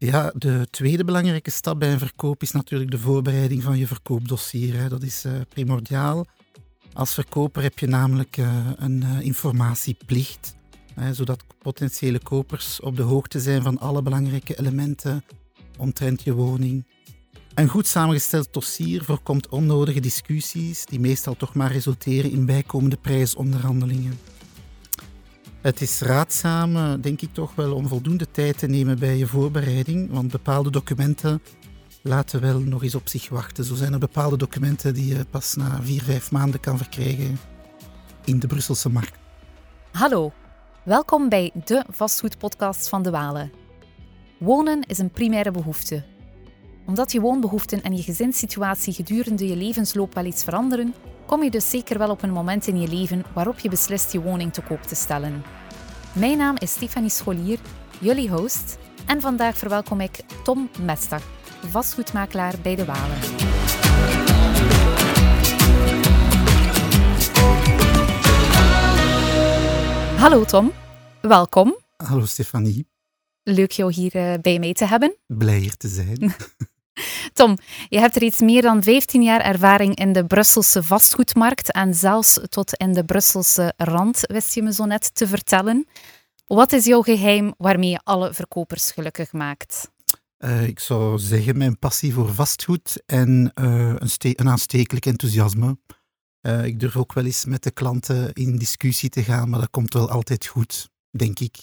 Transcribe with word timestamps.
Ja, 0.00 0.32
de 0.36 0.66
tweede 0.70 1.04
belangrijke 1.04 1.50
stap 1.50 1.78
bij 1.78 1.92
een 1.92 1.98
verkoop 1.98 2.42
is 2.42 2.52
natuurlijk 2.52 2.90
de 2.90 2.98
voorbereiding 2.98 3.62
van 3.62 3.78
je 3.78 3.86
verkoopdossier. 3.86 4.88
Dat 4.88 5.02
is 5.02 5.24
uh, 5.24 5.32
primordiaal. 5.48 6.26
Als 6.92 7.14
verkoper 7.14 7.62
heb 7.62 7.78
je 7.78 7.86
namelijk 7.86 8.36
uh, 8.36 8.66
een 8.76 9.02
uh, 9.02 9.20
informatieplicht, 9.20 10.56
zodat 11.12 11.44
potentiële 11.58 12.18
kopers 12.18 12.80
op 12.80 12.96
de 12.96 13.02
hoogte 13.02 13.40
zijn 13.40 13.62
van 13.62 13.78
alle 13.78 14.02
belangrijke 14.02 14.58
elementen 14.58 15.24
omtrent 15.78 16.22
je 16.22 16.32
woning. 16.32 16.86
Een 17.54 17.68
goed 17.68 17.86
samengesteld 17.86 18.52
dossier 18.52 19.04
voorkomt 19.04 19.48
onnodige 19.48 20.00
discussies 20.00 20.84
die 20.86 21.00
meestal 21.00 21.36
toch 21.36 21.54
maar 21.54 21.72
resulteren 21.72 22.30
in 22.30 22.46
bijkomende 22.46 22.96
prijsonderhandelingen. 22.96 24.18
Het 25.60 25.80
is 25.80 26.00
raadzaam, 26.00 27.00
denk 27.00 27.20
ik 27.20 27.32
toch 27.32 27.54
wel, 27.54 27.74
om 27.74 27.88
voldoende 27.88 28.30
tijd 28.30 28.58
te 28.58 28.66
nemen 28.66 28.98
bij 28.98 29.16
je 29.16 29.26
voorbereiding, 29.26 30.10
want 30.10 30.30
bepaalde 30.30 30.70
documenten 30.70 31.42
laten 32.02 32.40
wel 32.40 32.58
nog 32.60 32.82
eens 32.82 32.94
op 32.94 33.08
zich 33.08 33.28
wachten. 33.28 33.64
Zo 33.64 33.74
zijn 33.74 33.92
er 33.92 33.98
bepaalde 33.98 34.36
documenten 34.36 34.94
die 34.94 35.16
je 35.16 35.24
pas 35.30 35.54
na 35.54 35.82
vier, 35.82 36.02
vijf 36.02 36.30
maanden 36.30 36.60
kan 36.60 36.76
verkrijgen 36.76 37.38
in 38.24 38.38
de 38.38 38.46
Brusselse 38.46 38.88
markt. 38.88 39.18
Hallo, 39.92 40.32
welkom 40.82 41.28
bij 41.28 41.50
de 41.64 41.84
vastgoedpodcast 41.90 42.88
van 42.88 43.02
De 43.02 43.10
Walen. 43.10 43.52
Wonen 44.38 44.82
is 44.82 44.98
een 44.98 45.10
primaire 45.10 45.50
behoefte. 45.50 46.04
Omdat 46.88 47.12
je 47.12 47.20
woonbehoeften 47.20 47.82
en 47.82 47.96
je 47.96 48.02
gezinssituatie 48.02 48.92
gedurende 48.92 49.48
je 49.48 49.56
levensloop 49.56 50.14
wel 50.14 50.24
iets 50.24 50.44
veranderen, 50.44 50.94
kom 51.26 51.42
je 51.42 51.50
dus 51.50 51.70
zeker 51.70 51.98
wel 51.98 52.10
op 52.10 52.22
een 52.22 52.30
moment 52.30 52.66
in 52.66 52.80
je 52.80 52.88
leven 52.88 53.24
waarop 53.34 53.58
je 53.58 53.68
beslist 53.68 54.12
je 54.12 54.20
woning 54.20 54.52
te 54.52 54.62
koop 54.62 54.82
te 54.82 54.94
stellen. 54.94 55.42
Mijn 56.12 56.38
naam 56.38 56.56
is 56.58 56.70
Stefanie 56.70 57.10
Scholier, 57.10 57.58
jullie 58.00 58.30
host, 58.30 58.78
en 59.06 59.20
vandaag 59.20 59.58
verwelkom 59.58 60.00
ik 60.00 60.20
Tom 60.44 60.70
Mestag, 60.82 61.22
vastgoedmakelaar 61.70 62.54
bij 62.62 62.74
De 62.74 62.84
Walen. 62.84 63.18
Hallo 70.16 70.44
Tom, 70.44 70.72
welkom. 71.20 71.76
Hallo 71.96 72.24
Stefanie. 72.24 72.86
Leuk 73.42 73.70
jou 73.70 73.92
hier 73.92 74.16
uh, 74.16 74.34
bij 74.42 74.58
mij 74.58 74.72
te 74.72 74.84
hebben. 74.84 75.16
Blij 75.26 75.58
hier 75.58 75.76
te 75.76 75.88
zijn. 75.88 76.34
Tom, 77.32 77.58
je 77.88 77.98
hebt 77.98 78.16
reeds 78.16 78.40
meer 78.40 78.62
dan 78.62 78.82
15 78.82 79.22
jaar 79.22 79.40
ervaring 79.40 79.94
in 79.96 80.12
de 80.12 80.26
Brusselse 80.26 80.82
vastgoedmarkt 80.82 81.72
en 81.72 81.94
zelfs 81.94 82.40
tot 82.48 82.74
in 82.74 82.92
de 82.92 83.04
Brusselse 83.04 83.72
rand, 83.76 84.20
wist 84.22 84.54
je 84.54 84.62
me 84.62 84.72
zo 84.72 84.84
net 84.84 85.14
te 85.14 85.26
vertellen. 85.26 85.86
Wat 86.46 86.72
is 86.72 86.84
jouw 86.84 87.02
geheim 87.02 87.54
waarmee 87.58 87.90
je 87.90 88.00
alle 88.04 88.34
verkopers 88.34 88.90
gelukkig 88.90 89.32
maakt? 89.32 89.90
Uh, 90.38 90.66
ik 90.66 90.80
zou 90.80 91.18
zeggen 91.18 91.58
mijn 91.58 91.78
passie 91.78 92.14
voor 92.14 92.34
vastgoed 92.34 93.02
en 93.06 93.52
uh, 93.54 93.94
een, 93.98 94.10
een, 94.18 94.48
aanstekelijk 94.48 95.06
enthousiasme. 95.06 95.78
Uh, 96.42 96.64
ik 96.64 96.80
durf 96.80 96.96
ook 96.96 97.12
wel 97.12 97.24
eens 97.24 97.44
met 97.44 97.62
de 97.62 97.70
klanten 97.70 98.32
in 98.32 98.56
discussie 98.56 99.08
te 99.08 99.22
gaan, 99.22 99.48
maar 99.48 99.60
dat 99.60 99.70
komt 99.70 99.94
wel 99.94 100.10
altijd 100.10 100.46
goed, 100.46 100.88
denk 101.10 101.38
ik. 101.38 101.56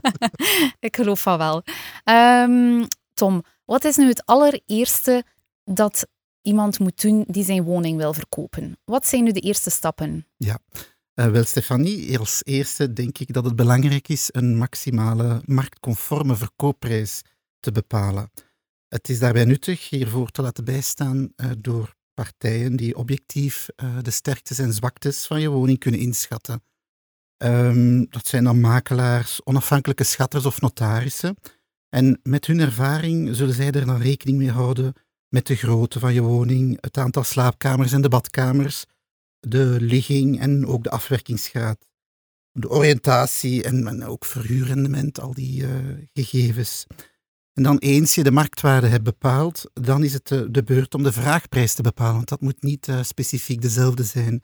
ik 0.88 0.96
geloof 0.96 1.20
van 1.20 1.38
wel. 1.38 1.62
Um, 2.04 2.86
Tom, 3.16 3.42
wat 3.64 3.84
is 3.84 3.96
nu 3.96 4.08
het 4.08 4.24
allereerste 4.24 5.24
dat 5.64 6.06
iemand 6.42 6.78
moet 6.78 7.00
doen 7.00 7.24
die 7.28 7.44
zijn 7.44 7.62
woning 7.62 7.96
wil 7.96 8.12
verkopen? 8.12 8.78
Wat 8.84 9.06
zijn 9.06 9.24
nu 9.24 9.32
de 9.32 9.40
eerste 9.40 9.70
stappen? 9.70 10.26
Ja, 10.36 10.58
uh, 11.14 11.26
wel 11.26 11.44
Stefanie, 11.44 12.18
als 12.18 12.40
eerste 12.44 12.92
denk 12.92 13.18
ik 13.18 13.32
dat 13.32 13.44
het 13.44 13.56
belangrijk 13.56 14.08
is 14.08 14.28
een 14.32 14.56
maximale 14.56 15.42
marktconforme 15.44 16.36
verkoopprijs 16.36 17.22
te 17.60 17.72
bepalen. 17.72 18.30
Het 18.88 19.08
is 19.08 19.18
daarbij 19.18 19.44
nuttig 19.44 19.90
hiervoor 19.90 20.30
te 20.30 20.42
laten 20.42 20.64
bijstaan 20.64 21.32
uh, 21.36 21.50
door 21.58 21.94
partijen 22.14 22.76
die 22.76 22.96
objectief 22.96 23.68
uh, 23.76 23.96
de 24.02 24.10
sterktes 24.10 24.58
en 24.58 24.72
zwaktes 24.72 25.26
van 25.26 25.40
je 25.40 25.48
woning 25.48 25.78
kunnen 25.78 26.00
inschatten. 26.00 26.62
Um, 27.38 28.10
dat 28.10 28.26
zijn 28.26 28.44
dan 28.44 28.60
makelaars, 28.60 29.40
onafhankelijke 29.44 30.04
schatters 30.04 30.46
of 30.46 30.60
notarissen. 30.60 31.36
En 31.88 32.20
met 32.22 32.46
hun 32.46 32.60
ervaring 32.60 33.36
zullen 33.36 33.54
zij 33.54 33.70
er 33.70 33.86
dan 33.86 34.00
rekening 34.00 34.38
mee 34.38 34.50
houden 34.50 34.94
met 35.28 35.46
de 35.46 35.56
grootte 35.56 35.98
van 35.98 36.14
je 36.14 36.20
woning, 36.20 36.78
het 36.80 36.96
aantal 36.96 37.24
slaapkamers 37.24 37.92
en 37.92 38.00
de 38.00 38.08
badkamers, 38.08 38.84
de 39.40 39.76
ligging 39.80 40.40
en 40.40 40.66
ook 40.66 40.82
de 40.82 40.90
afwerkingsgraad, 40.90 41.86
de 42.52 42.70
oriëntatie 42.70 43.62
en, 43.62 44.04
ook 44.04 44.24
verhuurrendement, 44.24 45.20
al 45.20 45.34
die 45.34 45.62
uh, 45.62 45.70
gegevens. 46.12 46.86
En 47.52 47.62
dan 47.62 47.78
eens 47.78 48.14
je 48.14 48.22
de 48.22 48.30
marktwaarde 48.30 48.86
hebt 48.86 49.04
bepaald, 49.04 49.70
dan 49.72 50.04
is 50.04 50.12
het 50.12 50.26
de, 50.26 50.50
de 50.50 50.62
beurt 50.62 50.94
om 50.94 51.02
de 51.02 51.12
vraagprijs 51.12 51.74
te 51.74 51.82
bepalen, 51.82 52.14
want 52.14 52.28
dat 52.28 52.40
moet 52.40 52.62
niet 52.62 52.88
uh, 52.88 53.02
specifiek 53.02 53.62
dezelfde 53.62 54.04
zijn. 54.04 54.42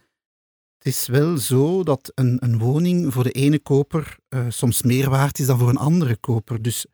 Het 0.79 0.95
is 0.95 1.07
wel 1.07 1.39
zo 1.39 1.83
dat 1.83 2.13
een, 2.15 2.37
een 2.41 2.59
woning 2.59 3.13
voor 3.13 3.25
de 3.25 3.33
ene 3.33 3.59
koper 3.59 4.19
soms 4.49 4.83
meer 4.83 5.11
waard 5.11 5.39
is 5.39 5.47
dan 5.47 5.59
voor 5.59 5.69
een 5.69 5.77
andere 5.77 6.17
koper. 6.17 6.63
Dus 6.63 6.87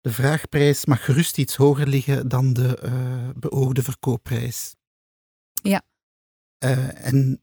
de 0.00 0.12
vraagprijs 0.12 0.84
mag 0.84 1.04
gerust 1.04 1.38
iets 1.38 1.56
hoger 1.56 1.86
liggen 1.86 2.28
dan 2.28 2.52
de 2.52 2.78
uh, 2.84 3.28
beoogde 3.36 3.82
verkoopprijs. 3.82 4.74
Ja. 5.62 5.82
Uh, 6.64 7.06
en 7.06 7.42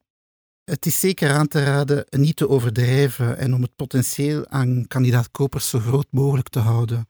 het 0.63 0.85
is 0.85 0.99
zeker 0.99 1.31
aan 1.31 1.47
te 1.47 1.63
raden 1.63 2.05
niet 2.09 2.35
te 2.35 2.49
overdrijven 2.49 3.37
en 3.37 3.53
om 3.53 3.61
het 3.61 3.75
potentieel 3.75 4.47
aan 4.47 4.85
kandidaat-kopers 4.87 5.69
zo 5.69 5.79
groot 5.79 6.07
mogelijk 6.09 6.49
te 6.49 6.59
houden. 6.59 7.09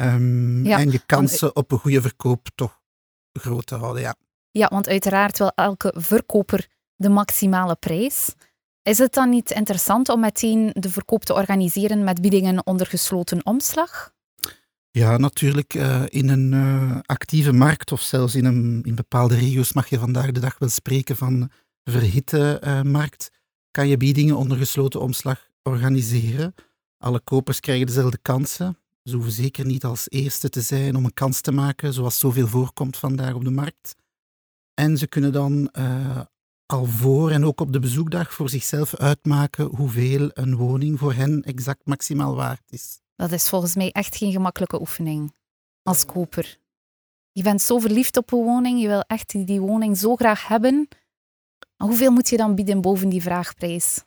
Um, 0.00 0.64
ja, 0.64 0.78
en 0.78 0.90
je 0.90 1.00
kansen 1.06 1.40
want... 1.40 1.56
op 1.56 1.72
een 1.72 1.78
goede 1.78 2.00
verkoop 2.00 2.48
toch 2.54 2.80
groot 3.32 3.66
te 3.66 3.74
houden, 3.74 4.02
ja. 4.02 4.14
Ja, 4.50 4.68
want 4.68 4.88
uiteraard 4.88 5.38
wil 5.38 5.52
elke 5.54 5.94
verkoper 5.96 6.66
de 6.96 7.08
maximale 7.08 7.74
prijs. 7.76 8.34
Is 8.82 8.98
het 8.98 9.12
dan 9.12 9.28
niet 9.28 9.50
interessant 9.50 10.08
om 10.08 10.20
meteen 10.20 10.70
de 10.72 10.90
verkoop 10.90 11.24
te 11.24 11.34
organiseren 11.34 12.04
met 12.04 12.20
biedingen 12.20 12.66
onder 12.66 12.86
gesloten 12.86 13.46
omslag? 13.46 14.13
Ja, 14.96 15.16
natuurlijk. 15.16 15.74
Uh, 15.74 16.02
in 16.08 16.28
een 16.28 16.52
uh, 16.52 16.98
actieve 17.02 17.52
markt 17.52 17.92
of 17.92 18.00
zelfs 18.00 18.34
in, 18.34 18.44
een, 18.44 18.82
in 18.82 18.94
bepaalde 18.94 19.34
regio's 19.34 19.72
mag 19.72 19.88
je 19.88 19.98
vandaag 19.98 20.30
de 20.30 20.40
dag 20.40 20.58
wel 20.58 20.68
spreken 20.68 21.16
van 21.16 21.50
verhitte 21.84 22.60
uh, 22.64 22.82
markt. 22.82 23.30
Kan 23.70 23.88
je 23.88 23.96
biedingen 23.96 24.36
onder 24.36 24.56
gesloten 24.56 25.00
omslag 25.00 25.48
organiseren. 25.62 26.54
Alle 26.98 27.20
kopers 27.20 27.60
krijgen 27.60 27.86
dezelfde 27.86 28.18
kansen. 28.22 28.78
Ze 29.04 29.14
hoeven 29.14 29.32
zeker 29.32 29.66
niet 29.66 29.84
als 29.84 30.10
eerste 30.10 30.48
te 30.48 30.60
zijn 30.60 30.96
om 30.96 31.04
een 31.04 31.14
kans 31.14 31.40
te 31.40 31.52
maken, 31.52 31.92
zoals 31.92 32.18
zoveel 32.18 32.46
voorkomt 32.46 32.96
vandaag 32.96 33.34
op 33.34 33.44
de 33.44 33.50
markt. 33.50 33.94
En 34.74 34.98
ze 34.98 35.06
kunnen 35.06 35.32
dan 35.32 35.70
al 36.66 36.86
voor 36.86 37.30
en 37.30 37.44
ook 37.44 37.60
op 37.60 37.72
de 37.72 37.80
bezoekdag 37.80 38.34
voor 38.34 38.48
zichzelf 38.48 38.94
uitmaken 38.94 39.64
hoeveel 39.64 40.30
een 40.32 40.56
woning 40.56 40.98
voor 40.98 41.12
hen 41.12 41.42
exact 41.42 41.86
maximaal 41.86 42.34
waard 42.34 42.62
is. 42.68 43.02
Dat 43.16 43.32
is 43.32 43.48
volgens 43.48 43.74
mij 43.74 43.90
echt 43.90 44.16
geen 44.16 44.32
gemakkelijke 44.32 44.80
oefening 44.80 45.34
als 45.82 46.04
koper. 46.04 46.58
Je 47.32 47.42
bent 47.42 47.62
zo 47.62 47.78
verliefd 47.78 48.16
op 48.16 48.32
een 48.32 48.38
woning, 48.38 48.80
je 48.80 48.88
wil 48.88 49.00
echt 49.00 49.46
die 49.46 49.60
woning 49.60 49.98
zo 49.98 50.16
graag 50.16 50.48
hebben. 50.48 50.88
hoeveel 51.76 52.10
moet 52.10 52.28
je 52.28 52.36
dan 52.36 52.54
bieden 52.54 52.80
boven 52.80 53.08
die 53.08 53.22
vraagprijs? 53.22 54.04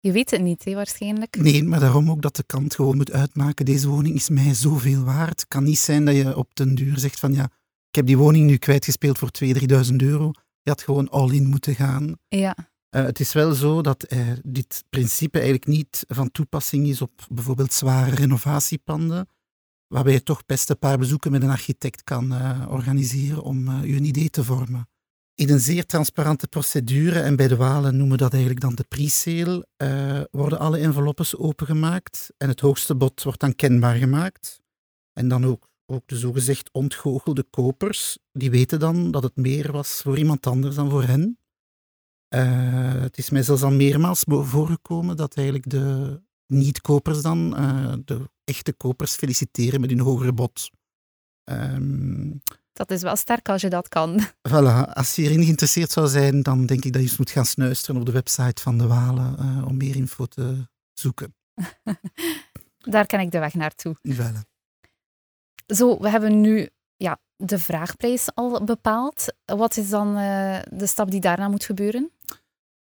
Je 0.00 0.12
weet 0.12 0.30
het 0.30 0.40
niet, 0.40 0.64
hè, 0.64 0.74
waarschijnlijk. 0.74 1.36
Nee, 1.36 1.64
maar 1.64 1.80
daarom 1.80 2.10
ook 2.10 2.22
dat 2.22 2.36
de 2.36 2.44
kant 2.44 2.74
gewoon 2.74 2.96
moet 2.96 3.12
uitmaken. 3.12 3.64
Deze 3.64 3.88
woning 3.88 4.14
is 4.14 4.28
mij 4.28 4.54
zoveel 4.54 5.04
waard. 5.04 5.40
Het 5.40 5.48
kan 5.48 5.64
niet 5.64 5.78
zijn 5.78 6.04
dat 6.04 6.14
je 6.14 6.36
op 6.36 6.54
den 6.54 6.74
duur 6.74 6.98
zegt 6.98 7.20
van 7.20 7.32
ja, 7.32 7.44
ik 7.88 7.94
heb 7.94 8.06
die 8.06 8.18
woning 8.18 8.46
nu 8.46 8.56
kwijtgespeeld 8.56 9.18
voor 9.18 9.30
2.000, 9.44 9.52
3.000 9.52 9.96
euro. 9.96 10.30
Je 10.62 10.70
had 10.70 10.82
gewoon 10.82 11.08
all-in 11.08 11.46
moeten 11.46 11.74
gaan. 11.74 12.18
Ja. 12.28 12.56
Uh, 12.96 13.04
het 13.04 13.20
is 13.20 13.32
wel 13.32 13.52
zo 13.52 13.80
dat 13.80 14.12
uh, 14.12 14.32
dit 14.42 14.84
principe 14.90 15.38
eigenlijk 15.38 15.66
niet 15.66 16.04
van 16.08 16.30
toepassing 16.30 16.86
is 16.86 17.02
op 17.02 17.26
bijvoorbeeld 17.30 17.72
zware 17.72 18.14
renovatiepanden, 18.14 19.28
waarbij 19.86 20.12
je 20.12 20.22
toch 20.22 20.46
best 20.46 20.70
een 20.70 20.78
paar 20.78 20.98
bezoeken 20.98 21.30
met 21.30 21.42
een 21.42 21.50
architect 21.50 22.04
kan 22.04 22.32
uh, 22.32 22.66
organiseren 22.68 23.42
om 23.42 23.84
je 23.84 23.96
een 23.96 24.04
idee 24.04 24.30
te 24.30 24.44
vormen. 24.44 24.88
In 25.34 25.50
een 25.50 25.60
zeer 25.60 25.86
transparante 25.86 26.48
procedure, 26.48 27.20
en 27.20 27.36
bij 27.36 27.48
de 27.48 27.56
Walen 27.56 27.96
noemen 27.96 28.16
we 28.16 28.22
dat 28.22 28.32
eigenlijk 28.32 28.62
dan 28.62 28.74
de 28.74 28.84
pre-sale, 28.88 29.66
worden 30.30 30.58
alle 30.58 30.78
enveloppes 30.78 31.36
opengemaakt 31.36 32.32
en 32.36 32.48
het 32.48 32.60
hoogste 32.60 32.94
bod 32.94 33.22
wordt 33.22 33.40
dan 33.40 33.54
kenbaar 33.54 33.96
gemaakt. 33.96 34.60
En 35.12 35.28
dan 35.28 35.46
ook, 35.46 35.68
ook 35.86 36.02
de 36.06 36.16
zogezegd 36.16 36.72
ontgoochelde 36.72 37.42
kopers, 37.50 38.18
die 38.32 38.50
weten 38.50 38.78
dan 38.78 39.10
dat 39.10 39.22
het 39.22 39.36
meer 39.36 39.72
was 39.72 40.02
voor 40.02 40.18
iemand 40.18 40.46
anders 40.46 40.74
dan 40.74 40.90
voor 40.90 41.02
hen. 41.04 41.38
Uh, 42.34 43.02
het 43.02 43.18
is 43.18 43.30
mij 43.30 43.42
zelfs 43.42 43.62
al 43.62 43.70
meermaals 43.70 44.24
voorgekomen 44.26 45.16
dat 45.16 45.36
eigenlijk 45.36 45.70
de 45.70 46.20
niet-kopers 46.46 47.22
dan 47.22 47.60
uh, 47.60 47.92
de 48.04 48.30
echte 48.44 48.72
kopers 48.72 49.14
feliciteren 49.14 49.80
met 49.80 49.90
hun 49.90 50.00
hogere 50.00 50.32
bod. 50.32 50.70
Um, 51.44 52.42
dat 52.72 52.90
is 52.90 53.02
wel 53.02 53.16
sterk 53.16 53.48
als 53.48 53.60
je 53.60 53.68
dat 53.68 53.88
kan. 53.88 54.20
Voilà, 54.48 54.92
als 54.92 55.14
je 55.14 55.22
hierin 55.22 55.42
geïnteresseerd 55.42 55.90
zou 55.90 56.08
zijn, 56.08 56.42
dan 56.42 56.66
denk 56.66 56.84
ik 56.84 56.92
dat 56.92 57.02
je 57.02 57.08
eens 57.08 57.18
moet 57.18 57.30
gaan 57.30 57.46
snuisteren 57.46 58.00
op 58.00 58.06
de 58.06 58.12
website 58.12 58.62
van 58.62 58.78
de 58.78 58.86
Walen 58.86 59.36
uh, 59.40 59.66
om 59.66 59.76
meer 59.76 59.96
info 59.96 60.26
te 60.26 60.68
zoeken. 60.92 61.34
Daar 62.94 63.06
ken 63.06 63.20
ik 63.20 63.30
de 63.30 63.38
weg 63.38 63.54
naartoe. 63.54 63.96
Voilà. 64.08 64.50
Zo, 65.66 65.98
we 65.98 66.08
hebben 66.08 66.40
nu 66.40 66.68
ja, 66.96 67.20
de 67.36 67.58
vraagprijs 67.58 68.34
al 68.34 68.64
bepaald. 68.64 69.26
Wat 69.44 69.76
is 69.76 69.88
dan 69.88 70.08
uh, 70.08 70.58
de 70.70 70.86
stap 70.86 71.10
die 71.10 71.20
daarna 71.20 71.48
moet 71.48 71.64
gebeuren? 71.64 72.10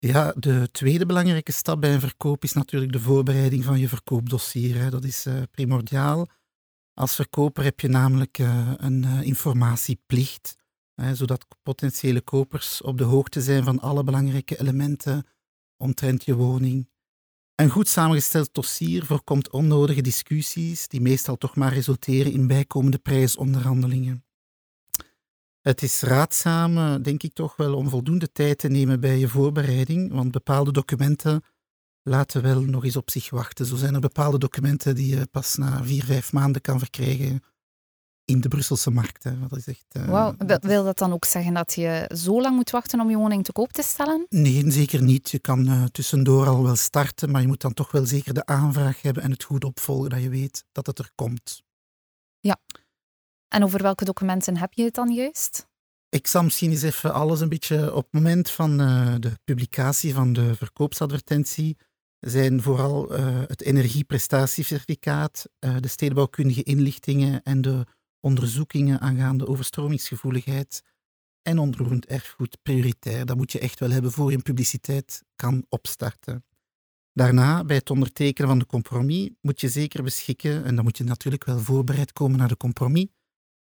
Ja, 0.06 0.34
de 0.38 0.70
tweede 0.72 1.06
belangrijke 1.06 1.52
stap 1.52 1.82
bij 1.82 1.94
een 1.94 2.00
verkoop 2.00 2.44
is 2.44 2.54
natuurlijk 2.54 2.92
de 2.92 3.00
voorbereiding 3.00 3.64
van 3.64 3.80
je 3.80 3.88
verkoopdossier. 3.88 4.90
Dat 4.90 5.04
is 5.04 5.26
uh, 5.26 5.42
primordiaal. 5.52 6.28
Als 6.94 7.16
verkoper 7.16 7.64
heb 7.64 7.80
je 7.80 7.88
namelijk 7.88 8.38
uh, 8.38 8.72
een 8.78 9.04
informatieplicht, 9.04 10.56
zodat 11.14 11.46
potentiële 11.62 12.22
kopers 12.22 12.82
op 12.82 12.98
de 12.98 13.04
hoogte 13.04 13.42
zijn 13.42 13.64
van 13.64 13.80
alle 13.80 14.04
belangrijke 14.04 14.60
elementen 14.60 15.28
omtrent 15.78 16.26
je 16.26 16.36
woning. 16.36 16.90
Een 17.56 17.70
goed 17.70 17.88
samengesteld 17.88 18.54
dossier 18.54 19.06
voorkomt 19.06 19.50
onnodige 19.50 20.02
discussies 20.02 20.88
die 20.88 21.02
meestal 21.02 21.38
toch 21.38 21.56
maar 21.56 21.74
resulteren 21.74 22.32
in 22.32 22.48
bijkomende 22.48 22.98
prijsonderhandelingen. 22.98 24.26
Het 25.64 25.82
is 25.82 26.02
raadzaam, 26.02 26.78
eh, 26.78 26.96
denk 27.02 27.24
ik 27.24 27.34
toch 27.34 27.56
wel, 27.56 27.76
om 27.76 27.90
voldoende 27.90 28.32
tijd 28.32 28.58
te 28.58 28.68
nemen 28.68 29.00
bij 29.00 29.18
je 29.18 29.28
voorbereiding, 29.28 30.12
want 30.12 30.32
bepaalde 30.32 30.72
documenten 30.72 31.44
laten 32.02 32.42
wel 32.42 32.62
nog 32.62 32.86
eens 32.86 32.96
op 32.96 33.10
zich 33.10 33.30
wachten. 33.30 33.66
Zo 33.66 33.76
zijn 33.76 33.94
er 33.94 34.00
bepaalde 34.00 34.38
documenten 34.38 34.96
die 34.96 35.16
je 35.16 35.28
pas 35.32 35.56
na 35.56 35.84
vier, 35.84 36.04
vijf 36.04 36.34
maanden 36.34 36.62
kan 36.62 36.80
verkrijgen 36.80 37.44
in 38.26 38.42
de 38.42 38.48
Brusselse 38.48 38.92
markt. 38.92 39.24
Hè. 39.24 39.40
Dat 39.40 39.58
is 39.58 39.68
echt, 39.68 39.86
uh, 39.92 40.06
wow. 40.06 40.60
Wil 40.62 40.84
dat 40.84 40.98
dan 40.98 41.14
ook 41.14 41.26
zeggen 41.26 41.54
dat 41.54 41.74
je 41.74 42.12
zo 42.16 42.42
lang 42.42 42.56
moet 42.56 42.70
wachten 42.70 43.00
om 43.00 43.10
je 43.10 43.18
woning 43.18 43.44
te 43.44 43.52
koop 43.52 43.72
te 43.72 43.82
stellen? 43.82 44.26
Nee, 44.30 44.72
zeker 44.72 45.04
niet. 45.04 45.32
Je 45.32 45.40
kan 45.40 45.68
uh, 45.70 45.84
tussendoor 45.84 46.48
al 46.48 46.64
wel 46.64 46.76
starten, 46.76 47.32
maar 47.32 47.42
je 47.42 47.48
moet 47.48 47.62
dan 47.62 47.74
toch 47.74 47.92
wel 47.92 48.06
zeker 48.06 48.34
de 48.34 48.46
aanvraag 48.46 49.02
hebben 49.02 49.24
en 49.24 49.32
het 49.32 49.44
goed 49.44 49.64
opvolgen, 49.64 50.10
dat 50.10 50.22
je 50.22 50.30
weet 50.30 50.66
dat 50.72 50.86
het 50.86 51.00
er 51.00 51.12
komt. 51.16 51.62
Ja. 52.40 52.58
En 53.54 53.64
over 53.64 53.82
welke 53.82 54.06
documenten 54.06 54.58
heb 54.58 54.74
je 54.74 54.84
het 54.84 54.94
dan 54.94 55.14
juist? 55.14 55.68
Ik 56.10 56.28
zal 56.28 56.44
misschien 56.44 56.72
eens 56.72 56.82
even 56.82 57.14
alles 57.14 57.40
een 57.40 57.50
beetje 57.50 57.96
op 57.96 58.04
het 58.04 58.14
moment 58.14 58.50
van 58.50 58.82
uh, 58.82 59.16
de 59.20 59.32
publicatie 59.44 60.14
van 60.14 60.34
de 60.34 60.56
verkoopsadvertentie 60.56 61.78
zijn 62.20 62.62
vooral 62.62 63.12
het 63.48 63.62
energieprestatiecertificaat, 63.62 65.50
de 65.60 65.88
stedenbouwkundige 65.88 66.64
inlichtingen 66.64 67.44
en 67.44 67.62
de 67.62 67.86
onderzoekingen 68.20 69.00
aangaande 69.00 69.48
overstromingsgevoeligheid 69.48 70.82
en 71.42 71.60
onroerend 71.60 72.06
erfgoed 72.06 72.58
prioritair. 72.62 73.26
Dat 73.26 73.38
moet 73.38 73.52
je 73.52 73.60
echt 73.60 73.80
wel 73.80 73.92
hebben 73.92 74.12
voor 74.12 74.32
je 74.32 74.38
publiciteit 74.38 75.24
kan 75.36 75.66
opstarten. 75.70 76.46
Daarna, 77.12 77.64
bij 77.64 77.76
het 77.76 77.90
ondertekenen 77.90 78.50
van 78.50 78.60
de 78.60 78.66
compromis, 78.66 79.30
moet 79.42 79.62
je 79.62 79.70
zeker 79.70 80.04
beschikken, 80.04 80.64
en 80.64 80.76
dan 80.76 80.84
moet 80.84 80.98
je 80.98 81.04
natuurlijk 81.04 81.46
wel 81.46 81.60
voorbereid 81.60 82.14
komen 82.14 82.38
naar 82.38 82.48
de 82.48 82.58
compromis, 82.58 83.08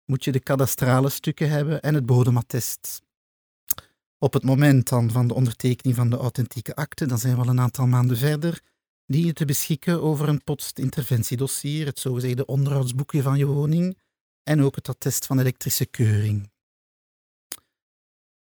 moet 0.04 0.24
je 0.24 0.32
de 0.32 0.40
kadastrale 0.40 1.08
stukken 1.08 1.50
hebben 1.50 1.82
en 1.82 1.94
het 1.94 2.06
bodemattest. 2.06 3.02
Op 4.18 4.32
het 4.32 4.42
moment 4.42 4.88
dan 4.88 5.10
van 5.10 5.28
de 5.28 5.34
ondertekening 5.34 5.96
van 5.96 6.10
de 6.10 6.16
authentieke 6.16 6.74
akte, 6.74 7.06
dan 7.06 7.18
zijn 7.18 7.34
we 7.34 7.42
al 7.42 7.48
een 7.48 7.60
aantal 7.60 7.86
maanden 7.86 8.16
verder, 8.16 8.60
die 9.06 9.26
je 9.26 9.32
te 9.32 9.44
beschikken 9.44 10.02
over 10.02 10.28
een 10.28 10.44
postinterventiedossier, 10.44 11.86
het 11.86 11.98
zogezegde 11.98 12.46
onderhoudsboekje 12.46 13.22
van 13.22 13.38
je 13.38 13.46
woning, 13.46 13.98
en 14.42 14.62
ook 14.62 14.74
het 14.74 14.88
attest 14.88 15.26
van 15.26 15.38
elektrische 15.38 15.86
keuring. 15.86 16.50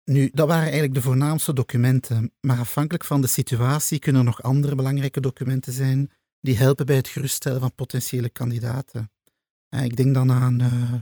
Nu, 0.04 0.30
dat 0.32 0.46
waren 0.48 0.62
eigenlijk 0.62 0.94
de 0.94 1.02
voornaamste 1.02 1.52
documenten, 1.52 2.32
maar 2.40 2.58
afhankelijk 2.58 3.04
van 3.04 3.20
de 3.20 3.26
situatie 3.26 3.98
kunnen 3.98 4.20
er 4.20 4.26
nog 4.26 4.42
andere 4.42 4.74
belangrijke 4.74 5.20
documenten 5.20 5.72
zijn 5.72 6.10
die 6.40 6.56
helpen 6.56 6.86
bij 6.86 6.96
het 6.96 7.08
geruststellen 7.08 7.60
van 7.60 7.74
potentiële 7.74 8.30
kandidaten. 8.30 9.10
Eh, 9.68 9.84
ik 9.84 9.96
denk 9.96 10.14
dan 10.14 10.32
aan 10.32 10.62
uh, 10.62 10.94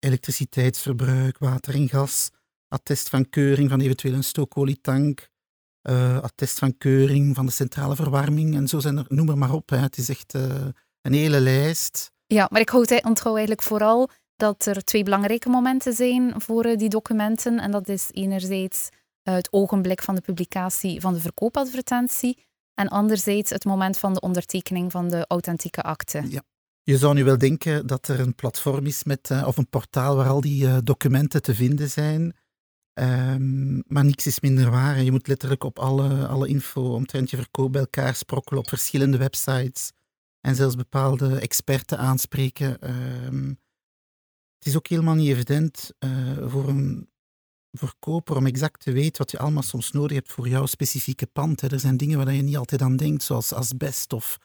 elektriciteitsverbruik, 0.00 1.38
water 1.38 1.74
en 1.74 1.88
gas, 1.88 2.30
attest 2.68 3.08
van 3.08 3.28
keuring 3.28 3.70
van 3.70 3.80
eventueel 3.80 4.14
een 4.14 4.24
stookolietank, 4.24 5.28
uh, 5.88 6.20
attest 6.20 6.58
van 6.58 6.76
keuring 6.78 7.34
van 7.34 7.46
de 7.46 7.52
centrale 7.52 7.96
verwarming 7.96 8.54
en 8.54 8.68
zo 8.68 8.78
zijn 8.78 8.96
er, 8.96 9.04
noem 9.08 9.28
er 9.28 9.38
maar 9.38 9.52
op. 9.52 9.70
Hè. 9.70 9.76
Het 9.76 9.96
is 9.96 10.08
echt 10.08 10.34
een 11.02 11.12
hele 11.12 11.40
lijst. 11.40 12.12
Ja, 12.26 12.48
maar 12.50 12.60
ik 12.60 12.72
onthoud 12.72 13.36
eigenlijk 13.36 13.62
vooral 13.62 14.10
dat 14.40 14.66
er 14.66 14.84
twee 14.84 15.02
belangrijke 15.02 15.48
momenten 15.48 15.92
zijn 15.92 16.40
voor 16.40 16.64
eh, 16.64 16.76
die 16.76 16.88
documenten. 16.88 17.58
En 17.58 17.70
dat 17.70 17.88
is 17.88 18.08
enerzijds 18.10 18.88
eh, 19.22 19.34
het 19.34 19.52
ogenblik 19.52 20.02
van 20.02 20.14
de 20.14 20.20
publicatie 20.20 21.00
van 21.00 21.14
de 21.14 21.20
verkoopadvertentie 21.20 22.44
en 22.74 22.88
anderzijds 22.88 23.50
het 23.50 23.64
moment 23.64 23.98
van 23.98 24.14
de 24.14 24.20
ondertekening 24.20 24.92
van 24.92 25.08
de 25.08 25.24
authentieke 25.28 25.82
akte. 25.82 26.22
Ja. 26.28 26.42
Je 26.82 26.98
zou 26.98 27.14
nu 27.14 27.24
wel 27.24 27.38
denken 27.38 27.86
dat 27.86 28.08
er 28.08 28.20
een 28.20 28.34
platform 28.34 28.86
is 28.86 29.04
met, 29.04 29.30
uh, 29.30 29.46
of 29.46 29.56
een 29.56 29.68
portaal 29.68 30.16
waar 30.16 30.28
al 30.28 30.40
die 30.40 30.82
documenten 30.82 31.42
te 31.42 31.54
vinden 31.54 31.90
zijn. 31.90 32.34
Um, 32.94 33.82
maar 33.86 34.04
niks 34.04 34.26
is 34.26 34.40
minder 34.40 34.70
waar. 34.70 35.02
Je 35.02 35.10
moet 35.10 35.26
letterlijk 35.26 35.64
op 35.64 35.78
alle, 35.78 36.26
alle 36.26 36.48
info 36.48 36.94
omtrent 36.94 37.30
je 37.30 37.36
verkoop 37.36 37.72
bij 37.72 37.80
elkaar 37.80 38.14
sprokkelen 38.14 38.60
op 38.60 38.68
verschillende 38.68 39.16
websites. 39.16 39.92
En 40.40 40.54
zelfs 40.54 40.74
bepaalde 40.74 41.38
experten 41.38 41.98
aanspreken. 41.98 42.90
Um, 43.26 43.58
het 44.58 44.66
is 44.66 44.76
ook 44.76 44.86
helemaal 44.86 45.14
niet 45.14 45.28
evident 45.28 45.92
uh, 45.98 46.48
voor 46.48 46.68
een 46.68 47.08
verkoper 47.72 48.36
om 48.36 48.46
exact 48.46 48.80
te 48.80 48.92
weten 48.92 49.18
wat 49.18 49.30
je 49.30 49.38
allemaal 49.38 49.62
soms 49.62 49.90
nodig 49.90 50.16
hebt 50.16 50.32
voor 50.32 50.48
jouw 50.48 50.66
specifieke 50.66 51.26
pand. 51.26 51.62
Er 51.62 51.80
zijn 51.80 51.96
dingen 51.96 52.18
waar 52.18 52.32
je 52.32 52.42
niet 52.42 52.56
altijd 52.56 52.82
aan 52.82 52.96
denkt, 52.96 53.22
zoals 53.22 53.52
asbest 53.52 54.12
of 54.12 54.38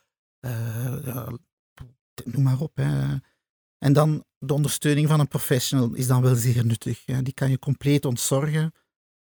noem 2.25 2.43
maar 2.43 2.59
op. 2.59 2.75
Hè. 2.75 3.15
En 3.77 3.93
dan 3.93 4.23
de 4.37 4.53
ondersteuning 4.53 5.07
van 5.07 5.19
een 5.19 5.27
professional 5.27 5.93
is 5.93 6.07
dan 6.07 6.21
wel 6.21 6.35
zeer 6.35 6.65
nuttig. 6.65 7.05
Hè. 7.05 7.21
Die 7.21 7.33
kan 7.33 7.49
je 7.49 7.59
compleet 7.59 8.05
ontzorgen 8.05 8.71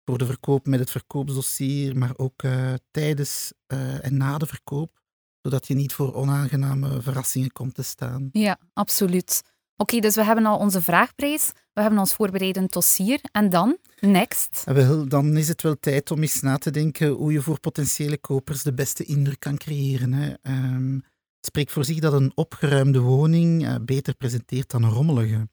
voor 0.05 0.17
de 0.17 0.25
verkoop 0.25 0.65
met 0.65 0.79
het 0.79 0.91
verkoopsdossier, 0.91 1.97
maar 1.97 2.13
ook 2.17 2.43
uh, 2.43 2.73
tijdens 2.91 3.53
en 4.01 4.17
na 4.17 4.37
de 4.37 4.45
verkoop, 4.45 4.99
zodat 5.41 5.67
je 5.67 5.73
niet 5.73 5.93
voor 5.93 6.13
onaangename 6.13 7.01
verrassingen 7.01 7.51
komt 7.51 7.73
te 7.73 7.83
staan. 7.83 8.29
Ja, 8.31 8.59
absoluut. 8.73 9.41
Oké, 9.77 9.99
dus 9.99 10.15
we 10.15 10.23
hebben 10.23 10.45
al 10.45 10.57
onze 10.57 10.81
vraagprijs, 10.81 11.51
we 11.73 11.81
hebben 11.81 11.99
ons 11.99 12.13
voorbereidend 12.13 12.73
dossier 12.73 13.19
en 13.31 13.49
dan? 13.49 13.77
Next? 13.99 14.63
Wel, 14.65 15.07
dan 15.07 15.37
is 15.37 15.47
het 15.47 15.61
wel 15.61 15.79
tijd 15.79 16.11
om 16.11 16.21
eens 16.21 16.41
na 16.41 16.57
te 16.57 16.71
denken 16.71 17.07
hoe 17.07 17.31
je 17.31 17.41
voor 17.41 17.59
potentiële 17.59 18.17
kopers 18.17 18.63
de 18.63 18.73
beste 18.73 19.03
indruk 19.03 19.39
kan 19.39 19.57
creëren. 19.57 20.13
Hè. 20.13 20.33
Um, 20.41 20.95
het 20.95 21.14
spreekt 21.45 21.71
voor 21.71 21.85
zich 21.85 21.99
dat 21.99 22.13
een 22.13 22.31
opgeruimde 22.35 22.99
woning 22.99 23.63
uh, 23.63 23.75
beter 23.81 24.15
presenteert 24.15 24.71
dan 24.71 24.83
een 24.83 24.89
rommelige. 24.89 25.49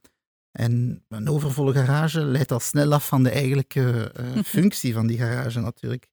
En 0.53 1.05
een 1.09 1.29
overvolle 1.29 1.73
garage 1.73 2.25
leidt 2.25 2.53
al 2.53 2.61
snel 2.61 2.93
af 2.93 3.07
van 3.07 3.23
de 3.23 3.31
eigenlijke 3.31 4.13
uh, 4.21 4.43
functie 4.57 4.93
van 4.93 5.07
die 5.07 5.19
garage 5.19 5.61
natuurlijk. 5.61 6.09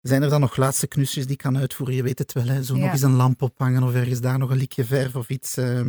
Zijn 0.00 0.22
er 0.22 0.30
dan 0.30 0.40
nog 0.40 0.56
laatste 0.56 0.86
knusjes 0.86 1.26
die 1.26 1.36
kan 1.36 1.58
uitvoeren? 1.58 1.96
Je 1.96 2.02
weet 2.02 2.18
het 2.18 2.32
wel, 2.32 2.46
hè? 2.46 2.62
zo 2.62 2.76
ja. 2.76 2.82
nog 2.82 2.92
eens 2.92 3.02
een 3.02 3.16
lamp 3.16 3.42
ophangen 3.42 3.82
of 3.82 3.94
ergens 3.94 4.20
daar 4.20 4.38
nog 4.38 4.50
een 4.50 4.56
likje 4.56 4.84
verf 4.84 5.16
of 5.16 5.28
iets. 5.28 5.58
Uh, 5.58 5.80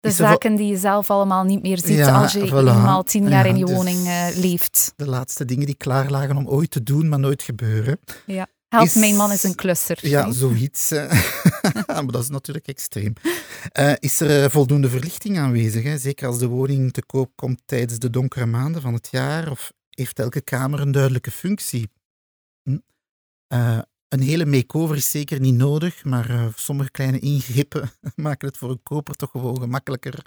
de 0.00 0.10
zaken 0.10 0.54
die 0.54 0.66
je 0.66 0.76
zelf 0.76 1.10
allemaal 1.10 1.44
niet 1.44 1.62
meer 1.62 1.78
ziet 1.78 2.02
als 2.02 2.32
je 2.32 2.40
eenmaal 2.40 3.02
tien 3.02 3.28
jaar 3.28 3.46
in 3.46 3.56
je 3.56 3.64
dus 3.64 3.74
woning 3.74 3.98
uh, 3.98 4.28
leeft. 4.34 4.92
De 4.96 5.06
laatste 5.06 5.44
dingen 5.44 5.66
die 5.66 5.74
klaar 5.74 6.10
lagen 6.10 6.36
om 6.36 6.48
ooit 6.48 6.70
te 6.70 6.82
doen, 6.82 7.08
maar 7.08 7.18
nooit 7.18 7.42
gebeuren. 7.42 7.98
Ja. 8.26 8.46
Help, 8.68 8.94
mijn 8.94 9.16
man 9.16 9.32
is 9.32 9.42
een 9.42 9.54
klusser. 9.54 10.08
Ja, 10.08 10.32
zoiets. 10.32 10.90
maar 11.86 12.06
dat 12.06 12.22
is 12.22 12.28
natuurlijk 12.28 12.66
extreem. 12.66 13.12
Uh, 13.78 13.92
is 13.98 14.20
er 14.20 14.42
uh, 14.42 14.50
voldoende 14.50 14.88
verlichting 14.88 15.38
aanwezig? 15.38 15.82
Hè? 15.82 15.98
Zeker 15.98 16.26
als 16.26 16.38
de 16.38 16.46
woning 16.46 16.92
te 16.92 17.04
koop 17.04 17.32
komt 17.34 17.62
tijdens 17.64 17.98
de 17.98 18.10
donkere 18.10 18.46
maanden 18.46 18.82
van 18.82 18.94
het 18.94 19.08
jaar? 19.10 19.50
Of 19.50 19.72
heeft 19.90 20.18
elke 20.18 20.40
kamer 20.40 20.80
een 20.80 20.92
duidelijke 20.92 21.30
functie? 21.30 21.90
Hm? 22.62 22.78
Een 24.08 24.20
hele 24.20 24.46
makeover 24.46 24.96
is 24.96 25.10
zeker 25.10 25.40
niet 25.40 25.54
nodig, 25.54 26.04
maar 26.04 26.30
uh, 26.30 26.46
sommige 26.54 26.90
kleine 26.90 27.18
ingrepen 27.18 27.90
maken 28.14 28.48
het 28.48 28.56
voor 28.56 28.70
een 28.70 28.82
koper 28.82 29.14
toch 29.14 29.30
gewoon 29.30 29.60
gemakkelijker 29.60 30.24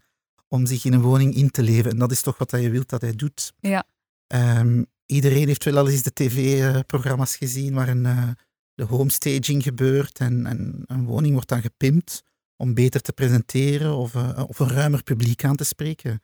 om 0.48 0.66
zich 0.66 0.86
in 0.86 0.94
een 0.94 1.02
woning 1.02 1.36
in 1.36 1.52
te 1.52 1.64
leven. 1.64 1.92
En 1.92 1.98
dat 1.98 2.12
is 2.12 2.22
toch 2.22 2.38
wat 2.38 2.52
je 2.52 2.70
wilt 2.70 2.90
dat 2.90 3.02
hij 3.02 3.16
doet. 3.16 3.54
Ja. 3.60 3.86
Um, 4.34 4.86
iedereen 5.06 5.48
heeft 5.48 5.64
wel 5.64 5.78
al 5.78 5.90
eens 5.90 6.02
de 6.02 6.14
tv-programma's 6.14 7.36
gezien 7.36 7.74
waarin 7.74 8.06
uh, 8.06 8.30
de 8.74 8.84
homestaging 8.84 9.64
gebeurt 9.64 10.20
en, 10.20 10.46
en, 10.46 10.84
een 10.86 11.06
woning 11.06 11.34
wordt 11.34 11.50
dan 11.50 11.62
gepimpt 11.62 12.24
om 12.56 12.74
beter 12.74 13.02
te 13.02 13.14
presenteren 13.14 13.96
of, 13.96 14.14
uh, 14.14 14.44
of 14.48 14.60
een 14.60 14.70
ruimer 14.70 15.04
publiek 15.04 15.44
aan 15.44 15.56
te 15.56 15.64
spreken 15.64 16.22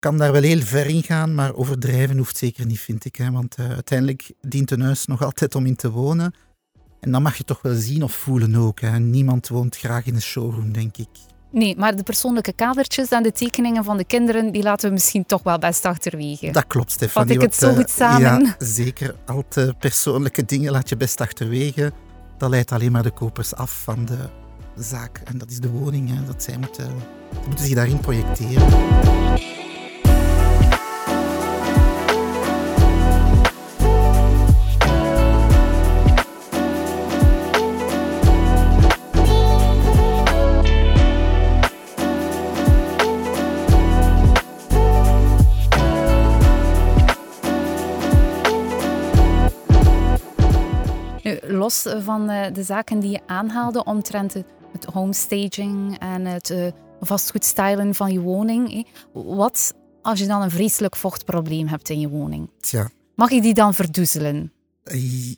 kan 0.00 0.18
daar 0.18 0.32
wel 0.32 0.42
heel 0.42 0.60
ver 0.60 0.86
in 0.86 1.02
gaan, 1.02 1.34
maar 1.34 1.54
overdrijven 1.54 2.16
hoeft 2.16 2.36
zeker 2.36 2.66
niet, 2.66 2.80
vind 2.80 3.04
ik. 3.04 3.16
Hè? 3.16 3.30
Want 3.30 3.58
uh, 3.58 3.68
uiteindelijk 3.68 4.32
dient 4.40 4.70
een 4.70 4.80
huis 4.80 5.06
nog 5.06 5.22
altijd 5.22 5.54
om 5.54 5.66
in 5.66 5.76
te 5.76 5.90
wonen. 5.90 6.34
En 7.00 7.10
dan 7.10 7.22
mag 7.22 7.36
je 7.36 7.44
toch 7.44 7.62
wel 7.62 7.74
zien 7.74 8.02
of 8.02 8.12
voelen 8.12 8.54
ook. 8.54 8.80
Hè? 8.80 8.98
Niemand 8.98 9.48
woont 9.48 9.76
graag 9.76 10.06
in 10.06 10.14
een 10.14 10.22
showroom, 10.22 10.72
denk 10.72 10.96
ik. 10.96 11.08
Nee, 11.50 11.76
maar 11.76 11.96
de 11.96 12.02
persoonlijke 12.02 12.52
kadertjes 12.52 13.08
en 13.08 13.22
de 13.22 13.32
tekeningen 13.32 13.84
van 13.84 13.96
de 13.96 14.04
kinderen, 14.04 14.52
die 14.52 14.62
laten 14.62 14.88
we 14.88 14.94
misschien 14.94 15.26
toch 15.26 15.42
wel 15.42 15.58
best 15.58 15.84
achterwege. 15.84 16.50
Dat 16.50 16.66
klopt, 16.66 16.90
Stefanie. 16.90 17.28
Vat 17.28 17.36
ik 17.36 17.50
het 17.50 17.56
zo 17.60 17.74
goed 17.74 17.90
samen? 17.90 18.44
Ja, 18.44 18.54
zeker. 18.58 19.14
Al 19.26 19.44
te 19.48 19.74
persoonlijke 19.78 20.44
dingen 20.44 20.72
laat 20.72 20.88
je 20.88 20.96
best 20.96 21.20
achterwege. 21.20 21.92
Dat 22.38 22.50
leidt 22.50 22.72
alleen 22.72 22.92
maar 22.92 23.02
de 23.02 23.10
kopers 23.10 23.54
af 23.54 23.82
van 23.82 24.04
de 24.04 24.18
zaak. 24.76 25.20
En 25.24 25.38
dat 25.38 25.50
is 25.50 25.58
de 25.58 25.70
woning, 25.70 26.08
hè, 26.08 26.24
dat 26.24 26.42
zij 26.42 26.58
moeten 26.58 26.90
moeten 27.46 27.64
zich 27.64 27.74
daarin 27.74 28.00
projecteren. 28.00 28.66
Los 51.70 52.04
van 52.04 52.30
uh, 52.30 52.46
de 52.52 52.62
zaken 52.62 53.00
die 53.00 53.10
je 53.10 53.20
aanhaalde 53.26 53.84
omtrent 53.84 54.32
het, 54.32 54.84
homestaging 54.92 55.98
en 55.98 56.24
het 56.24 56.50
uh, 56.50 56.66
vastgoedstylen 57.00 57.94
van 57.94 58.12
je 58.12 58.20
woning. 58.20 58.86
Wat 59.12 59.74
als 60.02 60.18
je 60.18 60.26
dan 60.26 60.42
een 60.42 60.50
vreselijk 60.50 60.96
vochtprobleem 60.96 61.66
hebt 61.66 61.88
in 61.88 62.00
je 62.00 62.08
woning? 62.08 62.50
Tja. 62.60 62.90
Mag 63.14 63.30
je 63.30 63.40
die 63.40 63.54
dan 63.54 63.74
verdoezelen? 63.74 64.52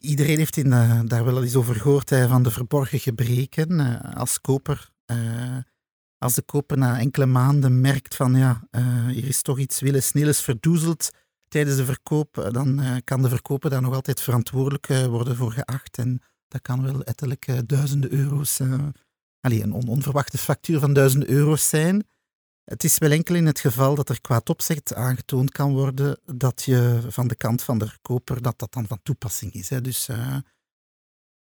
Iedereen 0.01 0.39
heeft 0.39 0.57
in, 0.57 0.67
uh, 0.67 1.01
daar 1.05 1.25
wel 1.25 1.43
eens 1.43 1.55
over 1.55 1.75
gehoord 1.75 2.11
hè, 2.11 2.29
van 2.29 2.43
de 2.43 2.51
verborgen 2.51 2.99
gebreken. 2.99 4.01
als 4.15 4.41
koper, 4.41 4.91
als 6.19 6.35
de 6.35 6.43
koper 6.43 6.79
na 6.79 6.99
enkele 6.99 7.27
maanden 7.27 7.81
merkt 7.81 8.17
van 8.17 8.35
ja, 8.35 8.63
hier 9.09 9.29
is 9.29 9.43
toch 9.43 9.59
iets 9.59 9.81
willen 9.81 10.03
snel 10.03 10.33
verdoezeld, 10.33 11.11
tijdens 11.53 11.77
de 11.77 11.85
verkoop, 11.85 12.39
eh, 12.39 12.51
dan 12.51 12.81
uh, 12.81 12.97
kan 13.05 13.23
de 13.23 13.29
verkoper 13.29 13.71
daar 13.71 13.83
nog 13.83 13.95
altijd 13.95 14.21
verantwoordelijk 14.21 14.89
uh, 14.89 15.07
worden 15.07 15.37
voor 15.37 15.53
geacht. 15.53 15.99
En 15.99 16.23
dat 16.49 16.63
kan 16.63 16.83
wel 16.83 17.03
ettelijke 17.03 17.67
duizenden 17.67 18.13
euro's, 18.13 18.61
allee, 19.41 19.63
een 19.63 19.73
on 19.73 19.89
onverwachte 19.89 20.39
factuur 20.39 20.79
van 20.79 20.93
duizenden 20.93 21.31
euro's 21.31 21.69
zijn. 21.69 22.07
Het 22.65 22.85
is 22.85 22.99
wel 22.99 23.11
enkel 23.11 23.35
in 23.35 23.47
het 23.47 23.61
geval 23.61 23.95
dat 23.95 24.09
er 24.09 24.21
kwaad 24.21 24.49
opzet 24.49 24.95
aangetoond 24.95 25.51
kan 25.51 25.73
worden 25.73 26.19
dat 26.25 26.63
je 26.63 27.01
van 27.09 27.29
de 27.29 27.35
kant 27.35 27.63
van 27.63 27.79
de 27.79 27.87
verkoper 27.87 28.43
dat 28.43 28.59
dat 28.59 28.73
dan 28.73 28.87
van 28.87 29.01
toepassing 29.03 29.53
is. 29.53 29.69
Hè. 29.69 29.81
Dus 29.81 30.09